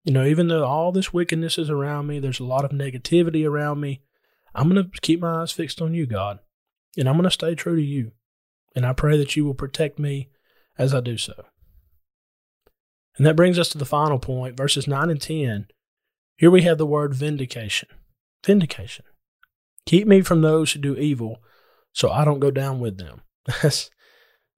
You 0.06 0.13
know, 0.13 0.24
even 0.24 0.48
though 0.48 0.63
all 0.63 0.94
this 0.94 1.12
wickedness 1.12 1.58
is 1.58 1.70
around 1.70 2.08
me, 2.08 2.20
there's 2.20 2.39
a 2.39 2.46
lot 2.46 2.63
of 2.63 2.72
negativity 2.72 3.46
around 3.46 3.82
me, 3.82 4.00
I'm 4.56 4.70
going 4.70 4.89
to 4.89 5.02
keep 5.02 5.20
my 5.20 5.42
eyes 5.42 5.52
fixed 5.52 5.82
on 5.82 5.94
you, 5.94 6.06
God. 6.06 6.39
And 6.97 7.08
I'm 7.08 7.15
going 7.15 7.23
to 7.23 7.32
stay 7.32 7.56
true 7.56 7.75
to 7.75 7.82
you. 7.82 8.12
And 8.75 8.86
I 8.86 8.93
pray 8.93 9.17
that 9.17 9.36
you 9.36 9.45
will 9.45 9.54
protect 9.54 9.99
me 9.99 10.30
as 10.78 10.93
I 10.93 11.02
do 11.02 11.17
so. 11.17 11.45
And 13.17 13.25
that 13.25 13.36
brings 13.36 13.60
us 13.60 13.69
to 13.69 13.78
the 13.78 13.86
final 13.86 14.19
point, 14.19 14.56
verses 14.56 14.88
9 14.88 15.10
and 15.10 15.21
10. 15.21 15.67
Here 16.38 16.52
we 16.52 16.62
have 16.62 16.78
the 16.78 16.86
word 16.86 17.13
vindication. 17.13 17.89
Vindication. 18.45 19.06
Keep 19.86 20.08
me 20.08 20.21
from 20.21 20.41
those 20.41 20.71
who 20.71 20.80
do 20.80 20.95
evil 20.95 21.41
so 21.91 22.10
I 22.10 22.23
don't 22.23 22.39
go 22.39 22.52
down 22.52 22.80
with 22.80 22.97
them. 22.97 23.21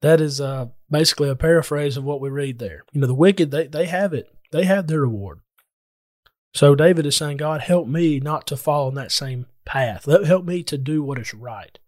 that 0.02 0.22
is 0.22 0.40
uh, 0.40 0.68
basically 0.90 1.30
a 1.30 1.36
paraphrase 1.36 1.98
of 1.98 2.04
what 2.04 2.22
we 2.22 2.30
read 2.30 2.60
there. 2.60 2.84
You 2.92 3.02
know, 3.02 3.08
the 3.08 3.14
wicked, 3.14 3.50
they, 3.50 3.68
they 3.68 3.86
have 3.86 4.14
it, 4.14 4.28
they 4.52 4.66
have 4.66 4.88
their 4.88 5.02
reward. 5.02 5.40
So 6.54 6.76
David 6.76 7.06
is 7.06 7.16
saying, 7.16 7.38
God, 7.38 7.62
help 7.62 7.88
me 7.88 8.20
not 8.20 8.46
to 8.48 8.58
fall 8.58 8.90
in 8.90 8.96
that 8.96 9.12
same 9.12 9.48
path. 9.66 10.06
Help 10.06 10.46
me 10.46 10.64
to 10.64 10.78
do 10.78 11.02
what 11.02 11.18
is 11.18 11.34
right 11.34 11.80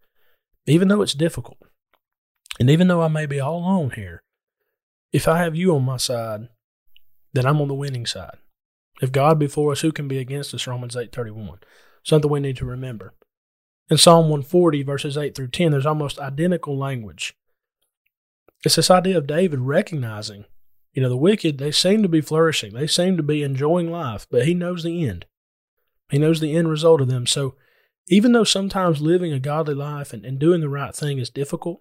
even 0.66 0.88
though 0.88 1.02
it's 1.02 1.14
difficult. 1.14 1.58
And 2.58 2.70
even 2.70 2.88
though 2.88 3.02
I 3.02 3.08
may 3.08 3.26
be 3.26 3.40
all 3.40 3.58
alone 3.58 3.90
here, 3.90 4.22
if 5.12 5.28
I 5.28 5.38
have 5.38 5.56
you 5.56 5.74
on 5.74 5.84
my 5.84 5.96
side, 5.96 6.48
then 7.32 7.46
I'm 7.46 7.60
on 7.60 7.68
the 7.68 7.74
winning 7.74 8.06
side. 8.06 8.36
If 9.02 9.12
God 9.12 9.38
be 9.38 9.48
for 9.48 9.72
us, 9.72 9.80
who 9.80 9.92
can 9.92 10.08
be 10.08 10.18
against 10.18 10.54
us? 10.54 10.66
Romans 10.66 10.96
8:31. 10.96 11.58
Something 12.04 12.30
we 12.30 12.40
need 12.40 12.56
to 12.58 12.64
remember. 12.64 13.14
In 13.90 13.98
Psalm 13.98 14.28
140, 14.28 14.82
verses 14.82 15.16
8 15.18 15.34
through 15.34 15.48
10, 15.48 15.72
there's 15.72 15.86
almost 15.86 16.18
identical 16.18 16.78
language. 16.78 17.34
It's 18.64 18.76
this 18.76 18.90
idea 18.90 19.18
of 19.18 19.26
David 19.26 19.60
recognizing, 19.60 20.46
you 20.92 21.02
know, 21.02 21.08
the 21.08 21.16
wicked, 21.16 21.58
they 21.58 21.70
seem 21.70 22.02
to 22.02 22.08
be 22.08 22.20
flourishing. 22.20 22.72
They 22.72 22.86
seem 22.86 23.16
to 23.16 23.22
be 23.22 23.42
enjoying 23.42 23.90
life, 23.90 24.26
but 24.30 24.46
he 24.46 24.54
knows 24.54 24.84
the 24.84 25.06
end. 25.06 25.26
He 26.10 26.18
knows 26.18 26.40
the 26.40 26.56
end 26.56 26.68
result 26.68 27.00
of 27.00 27.08
them. 27.08 27.26
So 27.26 27.56
even 28.08 28.32
though 28.32 28.44
sometimes 28.44 29.00
living 29.00 29.32
a 29.32 29.40
godly 29.40 29.74
life 29.74 30.12
and, 30.12 30.24
and 30.24 30.38
doing 30.38 30.60
the 30.60 30.68
right 30.68 30.94
thing 30.94 31.18
is 31.18 31.30
difficult 31.30 31.80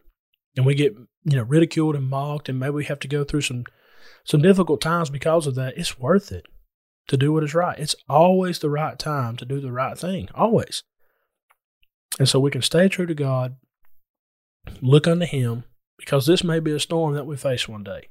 and 0.56 0.66
we 0.66 0.76
get 0.76 0.94
you 1.24 1.38
know 1.38 1.44
ridiculed 1.44 1.96
and 1.96 2.10
mocked 2.10 2.50
and 2.50 2.60
maybe 2.60 2.72
we 2.72 2.86
have 2.86 3.00
to 3.00 3.08
go 3.08 3.24
through 3.24 3.42
some 3.42 3.66
some 4.24 4.42
difficult 4.42 4.82
times 4.82 5.10
because 5.10 5.48
of 5.48 5.56
that 5.56 5.78
it's 5.78 6.00
worth 6.00 6.32
it 6.32 6.46
to 7.08 7.18
do 7.18 7.34
what 7.34 7.44
is 7.44 7.54
right. 7.54 7.78
It's 7.80 7.96
always 8.08 8.60
the 8.60 8.70
right 8.70 8.98
time 8.98 9.36
to 9.38 9.46
do 9.46 9.60
the 9.60 9.72
right 9.72 9.98
thing 9.98 10.30
always. 10.34 10.84
And 12.18 12.30
so 12.30 12.40
we 12.40 12.52
can 12.52 12.62
stay 12.62 12.88
true 12.88 13.06
to 13.06 13.14
god 13.14 13.58
look 14.82 15.08
unto 15.08 15.26
him 15.26 15.66
because 15.98 16.26
this 16.26 16.44
may 16.44 16.60
be 16.60 16.72
a 16.72 16.80
storm 16.80 17.14
that 17.16 17.26
we 17.26 17.36
face 17.36 17.68
one 17.68 17.84
day. 17.84 18.10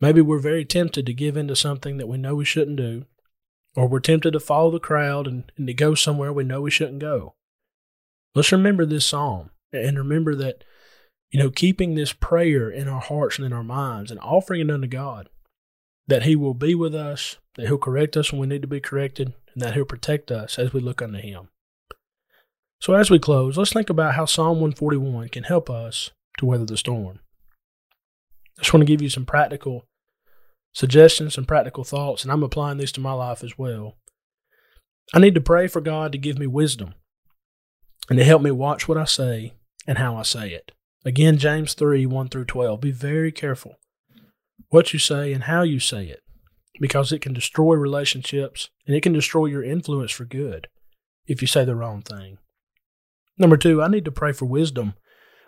Maybe 0.00 0.20
we're 0.20 0.38
very 0.38 0.66
tempted 0.66 1.06
to 1.06 1.14
give 1.14 1.36
into 1.36 1.56
something 1.56 1.96
that 1.96 2.08
we 2.08 2.18
know 2.18 2.34
we 2.34 2.44
shouldn't 2.44 2.76
do 2.76 3.06
or 3.76 3.86
we're 3.86 4.00
tempted 4.00 4.32
to 4.32 4.40
follow 4.40 4.70
the 4.70 4.80
crowd 4.80 5.26
and, 5.26 5.52
and 5.56 5.66
to 5.66 5.74
go 5.74 5.94
somewhere 5.94 6.32
we 6.32 6.42
know 6.42 6.62
we 6.62 6.70
shouldn't 6.70 6.98
go. 6.98 7.34
Let's 8.34 8.50
remember 8.50 8.86
this 8.86 9.06
psalm 9.06 9.50
and 9.72 9.98
remember 9.98 10.34
that, 10.34 10.64
you 11.30 11.38
know, 11.38 11.50
keeping 11.50 11.94
this 11.94 12.12
prayer 12.12 12.70
in 12.70 12.88
our 12.88 13.00
hearts 13.00 13.38
and 13.38 13.46
in 13.46 13.52
our 13.52 13.62
minds 13.62 14.10
and 14.10 14.18
offering 14.20 14.62
it 14.62 14.70
unto 14.70 14.86
God, 14.86 15.28
that 16.06 16.22
He 16.22 16.34
will 16.34 16.54
be 16.54 16.74
with 16.74 16.94
us, 16.94 17.36
that 17.56 17.66
He'll 17.66 17.78
correct 17.78 18.16
us 18.16 18.32
when 18.32 18.40
we 18.40 18.46
need 18.46 18.62
to 18.62 18.68
be 18.68 18.80
corrected, 18.80 19.34
and 19.54 19.62
that 19.62 19.74
He'll 19.74 19.84
protect 19.84 20.30
us 20.30 20.58
as 20.58 20.72
we 20.72 20.80
look 20.80 21.02
unto 21.02 21.18
Him. 21.18 21.48
So, 22.80 22.94
as 22.94 23.10
we 23.10 23.18
close, 23.18 23.56
let's 23.56 23.72
think 23.72 23.90
about 23.90 24.14
how 24.14 24.26
Psalm 24.26 24.60
141 24.60 25.30
can 25.30 25.44
help 25.44 25.70
us 25.70 26.10
to 26.38 26.46
weather 26.46 26.66
the 26.66 26.76
storm. 26.76 27.20
I 28.58 28.62
just 28.62 28.72
want 28.72 28.82
to 28.82 28.86
give 28.86 29.02
you 29.02 29.08
some 29.08 29.24
practical 29.26 29.86
suggestions 30.76 31.38
and 31.38 31.48
practical 31.48 31.84
thoughts, 31.84 32.22
and 32.22 32.30
I'm 32.30 32.42
applying 32.42 32.76
these 32.76 32.92
to 32.92 33.00
my 33.00 33.14
life 33.14 33.42
as 33.42 33.56
well. 33.56 33.96
I 35.14 35.18
need 35.18 35.34
to 35.34 35.40
pray 35.40 35.68
for 35.68 35.80
God 35.80 36.12
to 36.12 36.18
give 36.18 36.38
me 36.38 36.46
wisdom 36.46 36.92
and 38.10 38.18
to 38.18 38.24
help 38.26 38.42
me 38.42 38.50
watch 38.50 38.86
what 38.86 38.98
I 38.98 39.06
say 39.06 39.54
and 39.86 39.96
how 39.96 40.16
I 40.16 40.22
say 40.22 40.50
it. 40.50 40.72
Again, 41.02 41.38
James 41.38 41.72
3 41.72 42.04
1 42.04 42.28
through 42.28 42.44
12. 42.44 42.78
Be 42.78 42.90
very 42.90 43.32
careful 43.32 43.76
what 44.68 44.92
you 44.92 44.98
say 44.98 45.32
and 45.32 45.44
how 45.44 45.62
you 45.62 45.80
say 45.80 46.08
it 46.08 46.20
because 46.78 47.10
it 47.10 47.22
can 47.22 47.32
destroy 47.32 47.74
relationships 47.74 48.68
and 48.86 48.94
it 48.94 49.02
can 49.02 49.14
destroy 49.14 49.46
your 49.46 49.64
influence 49.64 50.12
for 50.12 50.26
good 50.26 50.66
if 51.26 51.40
you 51.40 51.48
say 51.48 51.64
the 51.64 51.74
wrong 51.74 52.02
thing. 52.02 52.36
Number 53.38 53.56
two, 53.56 53.82
I 53.82 53.88
need 53.88 54.04
to 54.04 54.12
pray 54.12 54.32
for 54.32 54.44
wisdom 54.44 54.92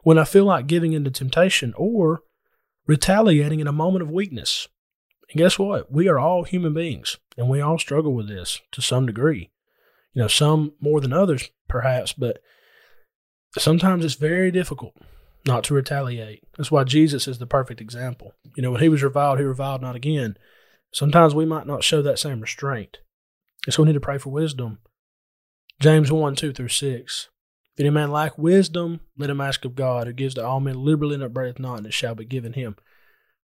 when 0.05 0.17
I 0.17 0.25
feel 0.25 0.47
like 0.47 0.67
giving 0.67 0.95
into 0.95 1.11
temptation 1.11 1.75
or 1.77 2.23
retaliating 2.87 3.61
in 3.61 3.67
a 3.67 3.73
moment 3.73 4.03
of 4.03 4.11
weakness. 4.11 4.69
And 5.31 5.39
guess 5.39 5.59
what? 5.59 5.93
We 5.93 6.09
are 6.09 6.19
all 6.19 6.45
human 6.45 6.75
beings 6.75 7.19
and 7.37 7.49
we 7.49 7.61
all 7.61 7.79
struggle 7.79 8.15
with 8.15 8.29
this 8.29 8.61
to 8.73 8.83
some 8.83 9.07
degree. 9.07 9.51
You 10.15 10.23
know, 10.23 10.29
some 10.29 10.73
more 10.81 11.01
than 11.01 11.13
others, 11.13 11.51
perhaps, 11.69 12.13
but 12.13 12.41
sometimes 13.59 14.05
it's 14.05 14.15
very 14.15 14.51
difficult 14.51 14.95
not 15.47 15.65
to 15.65 15.75
retaliate. 15.75 16.43
That's 16.57 16.71
why 16.71 16.85
Jesus 16.85 17.29
is 17.29 17.39
the 17.39 17.47
perfect 17.47 17.81
example. 17.81 18.33
You 18.57 18.63
know, 18.63 18.73
when 18.73 18.83
he 18.83 18.89
was 18.89 19.03
reviled, 19.03 19.39
he 19.39 19.45
reviled 19.45 19.83
not 19.83 19.97
again. 19.97 20.37
Sometimes 20.93 21.35
we 21.35 21.45
might 21.45 21.67
not 21.67 21.85
show 21.85 22.03
that 22.03 22.19
same 22.19 22.41
restraint. 22.41 22.99
And 23.67 23.75
so 23.75 23.83
we 23.83 23.89
need 23.89 23.95
to 23.95 24.01
pray 24.01 24.19
for 24.19 24.31
wisdom. 24.31 24.79
James 25.81 26.11
1 26.11 26.35
2 26.35 26.53
through 26.53 26.69
6. 26.69 27.29
If 27.75 27.81
any 27.81 27.91
man 27.91 28.11
lack 28.11 28.37
wisdom, 28.37 29.01
let 29.17 29.31
him 29.31 29.41
ask 29.41 29.65
of 29.65 29.77
God, 29.77 30.07
who 30.07 30.13
gives 30.13 30.35
to 30.35 30.45
all 30.45 30.59
men 30.59 30.85
liberally 30.85 31.15
and 31.15 31.23
upbraideth 31.23 31.61
not, 31.61 31.79
and 31.79 31.87
it 31.87 31.95
shall 31.95 32.15
be 32.15 32.25
given 32.25 32.55
him. 32.55 32.77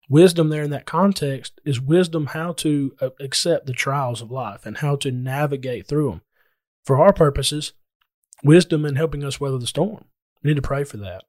Wisdom, 0.09 0.49
there 0.49 0.63
in 0.63 0.69
that 0.71 0.85
context, 0.85 1.61
is 1.63 1.79
wisdom 1.79 2.27
how 2.27 2.51
to 2.53 2.95
uh, 2.99 3.09
accept 3.19 3.65
the 3.65 3.73
trials 3.73 4.21
of 4.21 4.31
life 4.31 4.65
and 4.65 4.77
how 4.77 4.95
to 4.97 5.11
navigate 5.11 5.87
through 5.87 6.09
them. 6.09 6.21
For 6.83 6.99
our 6.99 7.13
purposes, 7.13 7.73
wisdom 8.43 8.85
in 8.85 8.95
helping 8.95 9.23
us 9.23 9.39
weather 9.39 9.57
the 9.57 9.67
storm. 9.67 10.05
We 10.43 10.49
need 10.49 10.57
to 10.57 10.61
pray 10.61 10.83
for 10.83 10.97
that. 10.97 11.23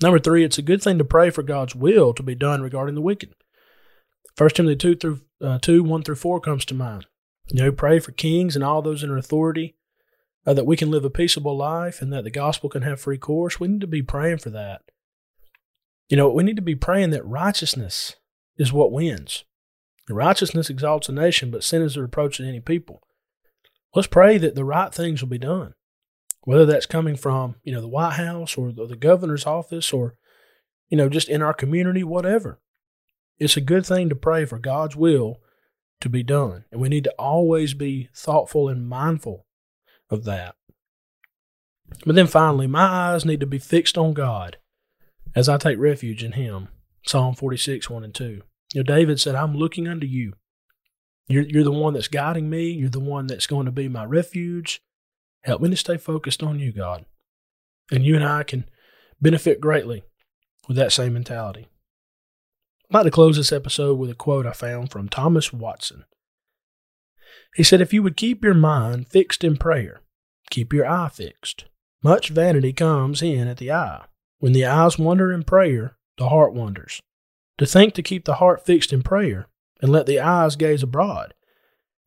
Number 0.00 0.18
three, 0.18 0.44
it's 0.44 0.58
a 0.58 0.62
good 0.62 0.82
thing 0.82 0.98
to 0.98 1.04
pray 1.04 1.30
for 1.30 1.42
God's 1.42 1.74
will 1.74 2.14
to 2.14 2.22
be 2.22 2.34
done 2.34 2.62
regarding 2.62 2.94
the 2.94 3.00
wicked. 3.00 3.34
1 4.36 4.50
Timothy 4.50 4.76
2 4.76 4.96
through 4.96 5.20
uh, 5.40 5.58
2, 5.58 5.82
1 5.82 6.02
through 6.02 6.14
4 6.14 6.40
comes 6.40 6.64
to 6.66 6.74
mind. 6.74 7.06
You 7.50 7.62
know, 7.62 7.72
pray 7.72 7.98
for 8.00 8.12
kings 8.12 8.56
and 8.56 8.64
all 8.64 8.82
those 8.82 9.02
in 9.02 9.10
authority 9.10 9.76
uh, 10.46 10.54
that 10.54 10.66
we 10.66 10.76
can 10.76 10.90
live 10.90 11.04
a 11.04 11.10
peaceable 11.10 11.56
life 11.56 12.00
and 12.00 12.12
that 12.12 12.24
the 12.24 12.30
gospel 12.30 12.68
can 12.68 12.82
have 12.82 13.00
free 13.00 13.18
course. 13.18 13.60
We 13.60 13.68
need 13.68 13.80
to 13.80 13.86
be 13.86 14.02
praying 14.02 14.38
for 14.38 14.50
that. 14.50 14.82
You 16.08 16.16
know, 16.16 16.28
we 16.30 16.42
need 16.42 16.56
to 16.56 16.62
be 16.62 16.74
praying 16.74 17.10
that 17.10 17.26
righteousness 17.26 18.16
is 18.56 18.72
what 18.72 18.92
wins. 18.92 19.44
Righteousness 20.08 20.68
exalts 20.68 21.08
a 21.08 21.12
nation, 21.12 21.50
but 21.50 21.64
sin 21.64 21.82
is 21.82 21.94
the 21.94 22.02
reproach 22.02 22.38
of 22.38 22.46
any 22.46 22.60
people. 22.60 23.02
Let's 23.94 24.08
pray 24.08 24.38
that 24.38 24.54
the 24.54 24.64
right 24.64 24.92
things 24.92 25.22
will 25.22 25.30
be 25.30 25.38
done 25.38 25.74
whether 26.44 26.66
that's 26.66 26.86
coming 26.86 27.16
from 27.16 27.56
you 27.64 27.72
know 27.72 27.80
the 27.80 27.88
White 27.88 28.14
House 28.14 28.56
or 28.56 28.70
the, 28.72 28.86
the 28.86 28.96
governor's 28.96 29.46
office 29.46 29.92
or 29.92 30.14
you 30.88 30.96
know 30.96 31.08
just 31.08 31.28
in 31.28 31.42
our 31.42 31.54
community, 31.54 32.04
whatever. 32.04 32.60
It's 33.38 33.56
a 33.56 33.62
good 33.62 33.84
thing 33.84 34.08
to 34.10 34.14
pray 34.14 34.44
for 34.44 34.58
God's 34.58 34.94
will 34.94 35.40
to 36.00 36.08
be 36.08 36.22
done, 36.22 36.64
and 36.70 36.80
we 36.80 36.88
need 36.88 37.04
to 37.04 37.14
always 37.18 37.74
be 37.74 38.08
thoughtful 38.14 38.68
and 38.68 38.88
mindful 38.88 39.46
of 40.10 40.24
that. 40.24 40.54
But 42.06 42.14
then 42.14 42.26
finally, 42.26 42.66
my 42.66 42.84
eyes 42.84 43.24
need 43.24 43.40
to 43.40 43.46
be 43.46 43.58
fixed 43.58 43.98
on 43.98 44.12
God 44.12 44.58
as 45.34 45.48
I 45.48 45.56
take 45.56 45.78
refuge 45.78 46.22
in 46.22 46.32
Him. 46.32 46.68
Psalm 47.06 47.34
46, 47.34 47.90
1 47.90 48.04
and 48.04 48.14
2. 48.14 48.24
You 48.24 48.42
know, 48.76 48.82
David 48.82 49.20
said, 49.20 49.34
I'm 49.34 49.54
looking 49.54 49.86
unto 49.86 50.06
you. 50.06 50.34
You're, 51.28 51.44
you're 51.44 51.64
the 51.64 51.72
one 51.72 51.94
that's 51.94 52.08
guiding 52.08 52.50
me. 52.50 52.70
You're 52.70 52.88
the 52.88 53.00
one 53.00 53.26
that's 53.26 53.46
going 53.46 53.66
to 53.66 53.72
be 53.72 53.88
my 53.88 54.04
refuge. 54.04 54.80
Help 55.42 55.60
me 55.60 55.70
to 55.70 55.76
stay 55.76 55.96
focused 55.96 56.42
on 56.42 56.58
you, 56.58 56.72
God. 56.72 57.04
And 57.90 58.04
you 58.04 58.14
and 58.14 58.24
I 58.24 58.42
can 58.42 58.64
benefit 59.20 59.60
greatly 59.60 60.04
with 60.66 60.76
that 60.76 60.92
same 60.92 61.14
mentality. 61.14 61.66
I'd 62.90 62.98
like 62.98 63.04
to 63.04 63.10
close 63.10 63.36
this 63.36 63.52
episode 63.52 63.98
with 63.98 64.10
a 64.10 64.14
quote 64.14 64.46
I 64.46 64.52
found 64.52 64.90
from 64.90 65.08
Thomas 65.08 65.52
Watson. 65.52 66.04
He 67.54 67.62
said, 67.62 67.80
If 67.80 67.92
you 67.92 68.02
would 68.02 68.16
keep 68.16 68.42
your 68.42 68.54
mind 68.54 69.08
fixed 69.08 69.44
in 69.44 69.56
prayer, 69.56 70.00
keep 70.50 70.72
your 70.72 70.86
eye 70.86 71.08
fixed. 71.08 71.66
Much 72.02 72.28
vanity 72.28 72.72
comes 72.72 73.22
in 73.22 73.48
at 73.48 73.58
the 73.58 73.72
eye. 73.72 74.04
When 74.44 74.52
the 74.52 74.66
eyes 74.66 74.98
wander 74.98 75.32
in 75.32 75.44
prayer, 75.44 75.96
the 76.18 76.28
heart 76.28 76.52
wanders. 76.52 77.00
To 77.56 77.64
think 77.64 77.94
to 77.94 78.02
keep 78.02 78.26
the 78.26 78.34
heart 78.34 78.62
fixed 78.62 78.92
in 78.92 79.02
prayer 79.02 79.46
and 79.80 79.90
let 79.90 80.04
the 80.04 80.20
eyes 80.20 80.54
gaze 80.54 80.82
abroad 80.82 81.32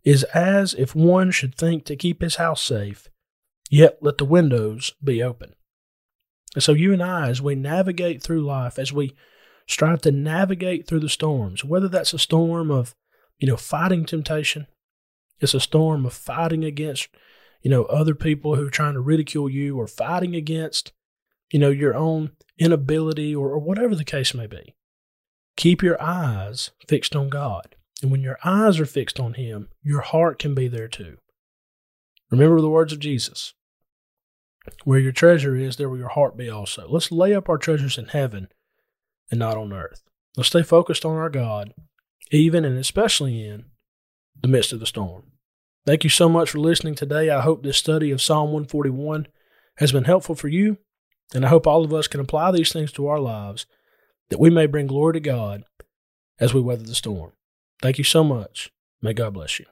is 0.04 0.22
as 0.36 0.76
if 0.76 0.94
one 0.94 1.32
should 1.32 1.56
think 1.56 1.84
to 1.86 1.96
keep 1.96 2.22
his 2.22 2.36
house 2.36 2.62
safe 2.62 3.10
Yet 3.72 3.98
let 4.02 4.20
the 4.20 4.24
windows 4.24 4.94
be 5.04 5.24
open. 5.24 5.56
And 6.54 6.64
so, 6.64 6.74
you 6.74 6.94
and 6.94 7.02
I, 7.02 7.28
as 7.28 7.42
we 7.42 7.56
navigate 7.56 8.22
through 8.22 8.46
life, 8.46 8.78
as 8.78 8.94
we 8.94 9.16
strive 9.66 10.04
to 10.04 10.12
navigate 10.12 10.86
through 10.86 11.00
the 11.00 11.10
storms, 11.10 11.66
whether 11.66 11.88
that's 11.88 12.14
a 12.14 12.20
storm 12.20 12.70
of, 12.70 12.94
you 13.40 13.48
know, 13.48 13.58
fighting 13.58 14.06
temptation, 14.06 14.68
it's 15.40 15.56
a 15.56 15.60
storm 15.60 16.06
of 16.06 16.14
fighting 16.14 16.64
against, 16.64 17.08
you 17.64 17.72
know, 17.72 17.86
other 17.86 18.14
people 18.14 18.58
who 18.58 18.68
are 18.68 18.70
trying 18.70 18.94
to 18.94 19.00
ridicule 19.00 19.50
you 19.50 19.76
or 19.76 19.88
fighting 19.88 20.36
against, 20.36 20.94
you 21.52 21.60
know, 21.60 21.70
your 21.70 21.96
own 21.96 22.32
inability 22.58 23.36
or, 23.36 23.50
or 23.50 23.60
whatever 23.60 23.96
the 23.96 24.04
case 24.04 24.34
may 24.34 24.48
be. 24.48 24.76
Keep 25.56 25.82
your 25.82 26.02
eyes 26.02 26.72
fixed 26.88 27.16
on 27.16 27.30
God. 27.30 27.76
And 28.02 28.12
when 28.12 28.22
your 28.22 28.38
eyes 28.44 28.80
are 28.80 28.86
fixed 28.86 29.20
on 29.20 29.34
Him, 29.34 29.70
your 29.82 30.02
heart 30.02 30.38
can 30.38 30.54
be 30.54 30.68
there 30.68 30.88
too. 30.88 31.18
Remember 32.30 32.62
the 32.62 32.70
words 32.70 32.94
of 32.94 33.00
Jesus 33.00 33.54
where 34.84 35.00
your 35.00 35.12
treasure 35.12 35.56
is, 35.56 35.78
there 35.78 35.90
will 35.90 35.98
your 35.98 36.10
heart 36.10 36.38
be 36.38 36.50
also. 36.50 36.88
Let's 36.90 37.12
lay 37.12 37.34
up 37.34 37.50
our 37.50 37.58
treasures 37.58 37.98
in 37.98 38.08
heaven 38.08 38.50
and 39.32 39.40
not 39.40 39.58
on 39.58 39.74
earth. 39.74 40.04
Let's 40.36 40.50
stay 40.50 40.64
focused 40.64 41.06
on 41.06 41.16
our 41.16 41.30
God, 41.30 41.74
even 42.32 42.66
and 42.66 42.78
especially 42.78 43.48
in 43.48 43.66
the 44.42 44.48
midst 44.48 44.74
of 44.74 44.80
the 44.80 44.86
storm. 44.86 45.32
Thank 45.86 46.04
you 46.04 46.10
so 46.10 46.28
much 46.28 46.50
for 46.50 46.60
listening 46.60 46.96
today. 46.96 47.30
I 47.30 47.42
hope 47.42 47.64
this 47.64 47.78
study 47.78 48.12
of 48.12 48.22
Psalm 48.22 48.52
141 48.52 49.28
has 49.78 49.92
been 49.92 50.04
helpful 50.04 50.36
for 50.36 50.48
you, 50.48 50.78
and 51.34 51.46
I 51.46 51.50
hope 51.50 51.68
all 51.68 51.84
of 51.84 51.94
us 51.94 52.08
can 52.08 52.20
apply 52.20 52.52
these 52.52 52.72
things 52.72 52.92
to 52.94 53.08
our 53.08 53.20
lives 53.20 53.66
that 54.30 54.40
we 54.40 54.50
may 54.50 54.66
bring 54.66 54.88
glory 54.88 55.14
to 55.14 55.20
God 55.20 55.64
as 56.40 56.54
we 56.54 56.62
weather 56.62 56.84
the 56.84 56.96
storm. 56.96 57.32
Thank 57.82 57.98
you 57.98 58.04
so 58.04 58.24
much. 58.24 58.72
May 59.02 59.14
God 59.14 59.34
bless 59.34 59.60
you. 59.60 59.66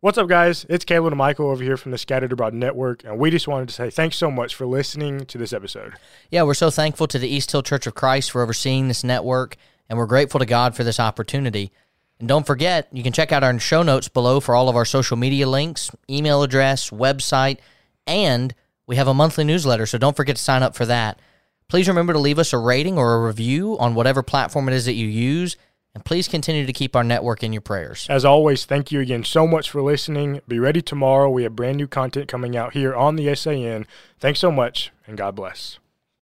What's 0.00 0.18
up, 0.18 0.28
guys? 0.28 0.66
It's 0.68 0.84
Caleb 0.84 1.12
and 1.12 1.18
Michael 1.18 1.48
over 1.48 1.62
here 1.62 1.78
from 1.78 1.90
the 1.90 1.96
Scattered 1.96 2.32
Abroad 2.32 2.52
Network, 2.52 3.04
and 3.04 3.18
we 3.18 3.30
just 3.30 3.48
wanted 3.48 3.68
to 3.68 3.74
say 3.74 3.88
thanks 3.88 4.16
so 4.16 4.30
much 4.30 4.54
for 4.54 4.66
listening 4.66 5.24
to 5.24 5.38
this 5.38 5.54
episode. 5.54 5.94
Yeah, 6.30 6.42
we're 6.42 6.52
so 6.52 6.70
thankful 6.70 7.06
to 7.06 7.18
the 7.18 7.28
East 7.28 7.50
Hill 7.50 7.62
Church 7.62 7.86
of 7.86 7.94
Christ 7.94 8.30
for 8.30 8.42
overseeing 8.42 8.88
this 8.88 9.02
network, 9.02 9.56
and 9.88 9.98
we're 9.98 10.06
grateful 10.06 10.40
to 10.40 10.46
God 10.46 10.76
for 10.76 10.84
this 10.84 11.00
opportunity. 11.00 11.72
And 12.18 12.28
don't 12.28 12.46
forget, 12.46 12.88
you 12.92 13.02
can 13.02 13.14
check 13.14 13.32
out 13.32 13.42
our 13.42 13.58
show 13.58 13.82
notes 13.82 14.08
below 14.08 14.40
for 14.40 14.54
all 14.54 14.68
of 14.68 14.76
our 14.76 14.84
social 14.84 15.16
media 15.16 15.48
links, 15.48 15.90
email 16.10 16.42
address, 16.42 16.90
website, 16.90 17.58
and 18.06 18.54
we 18.86 18.96
have 18.96 19.08
a 19.08 19.14
monthly 19.14 19.44
newsletter, 19.44 19.86
so 19.86 19.98
don't 19.98 20.16
forget 20.16 20.36
to 20.36 20.42
sign 20.42 20.62
up 20.62 20.74
for 20.74 20.86
that. 20.86 21.18
Please 21.68 21.88
remember 21.88 22.12
to 22.12 22.18
leave 22.18 22.38
us 22.38 22.52
a 22.52 22.58
rating 22.58 22.98
or 22.98 23.14
a 23.14 23.26
review 23.26 23.78
on 23.78 23.94
whatever 23.94 24.22
platform 24.22 24.68
it 24.68 24.74
is 24.74 24.84
that 24.84 24.92
you 24.94 25.06
use 25.06 25.56
and 25.94 26.04
please 26.04 26.28
continue 26.28 26.66
to 26.66 26.72
keep 26.72 26.96
our 26.96 27.04
network 27.04 27.42
in 27.42 27.52
your 27.52 27.62
prayers. 27.62 28.06
As 28.10 28.24
always, 28.24 28.64
thank 28.64 28.90
you 28.90 29.00
again 29.00 29.24
so 29.24 29.46
much 29.46 29.70
for 29.70 29.80
listening. 29.80 30.40
Be 30.48 30.58
ready 30.58 30.82
tomorrow. 30.82 31.30
We 31.30 31.44
have 31.44 31.54
brand 31.54 31.76
new 31.76 31.86
content 31.86 32.28
coming 32.28 32.56
out 32.56 32.72
here 32.72 32.94
on 32.94 33.16
the 33.16 33.32
SAN. 33.34 33.86
Thanks 34.18 34.40
so 34.40 34.50
much, 34.50 34.92
and 35.06 35.16
God 35.16 35.36
bless. 35.36 35.78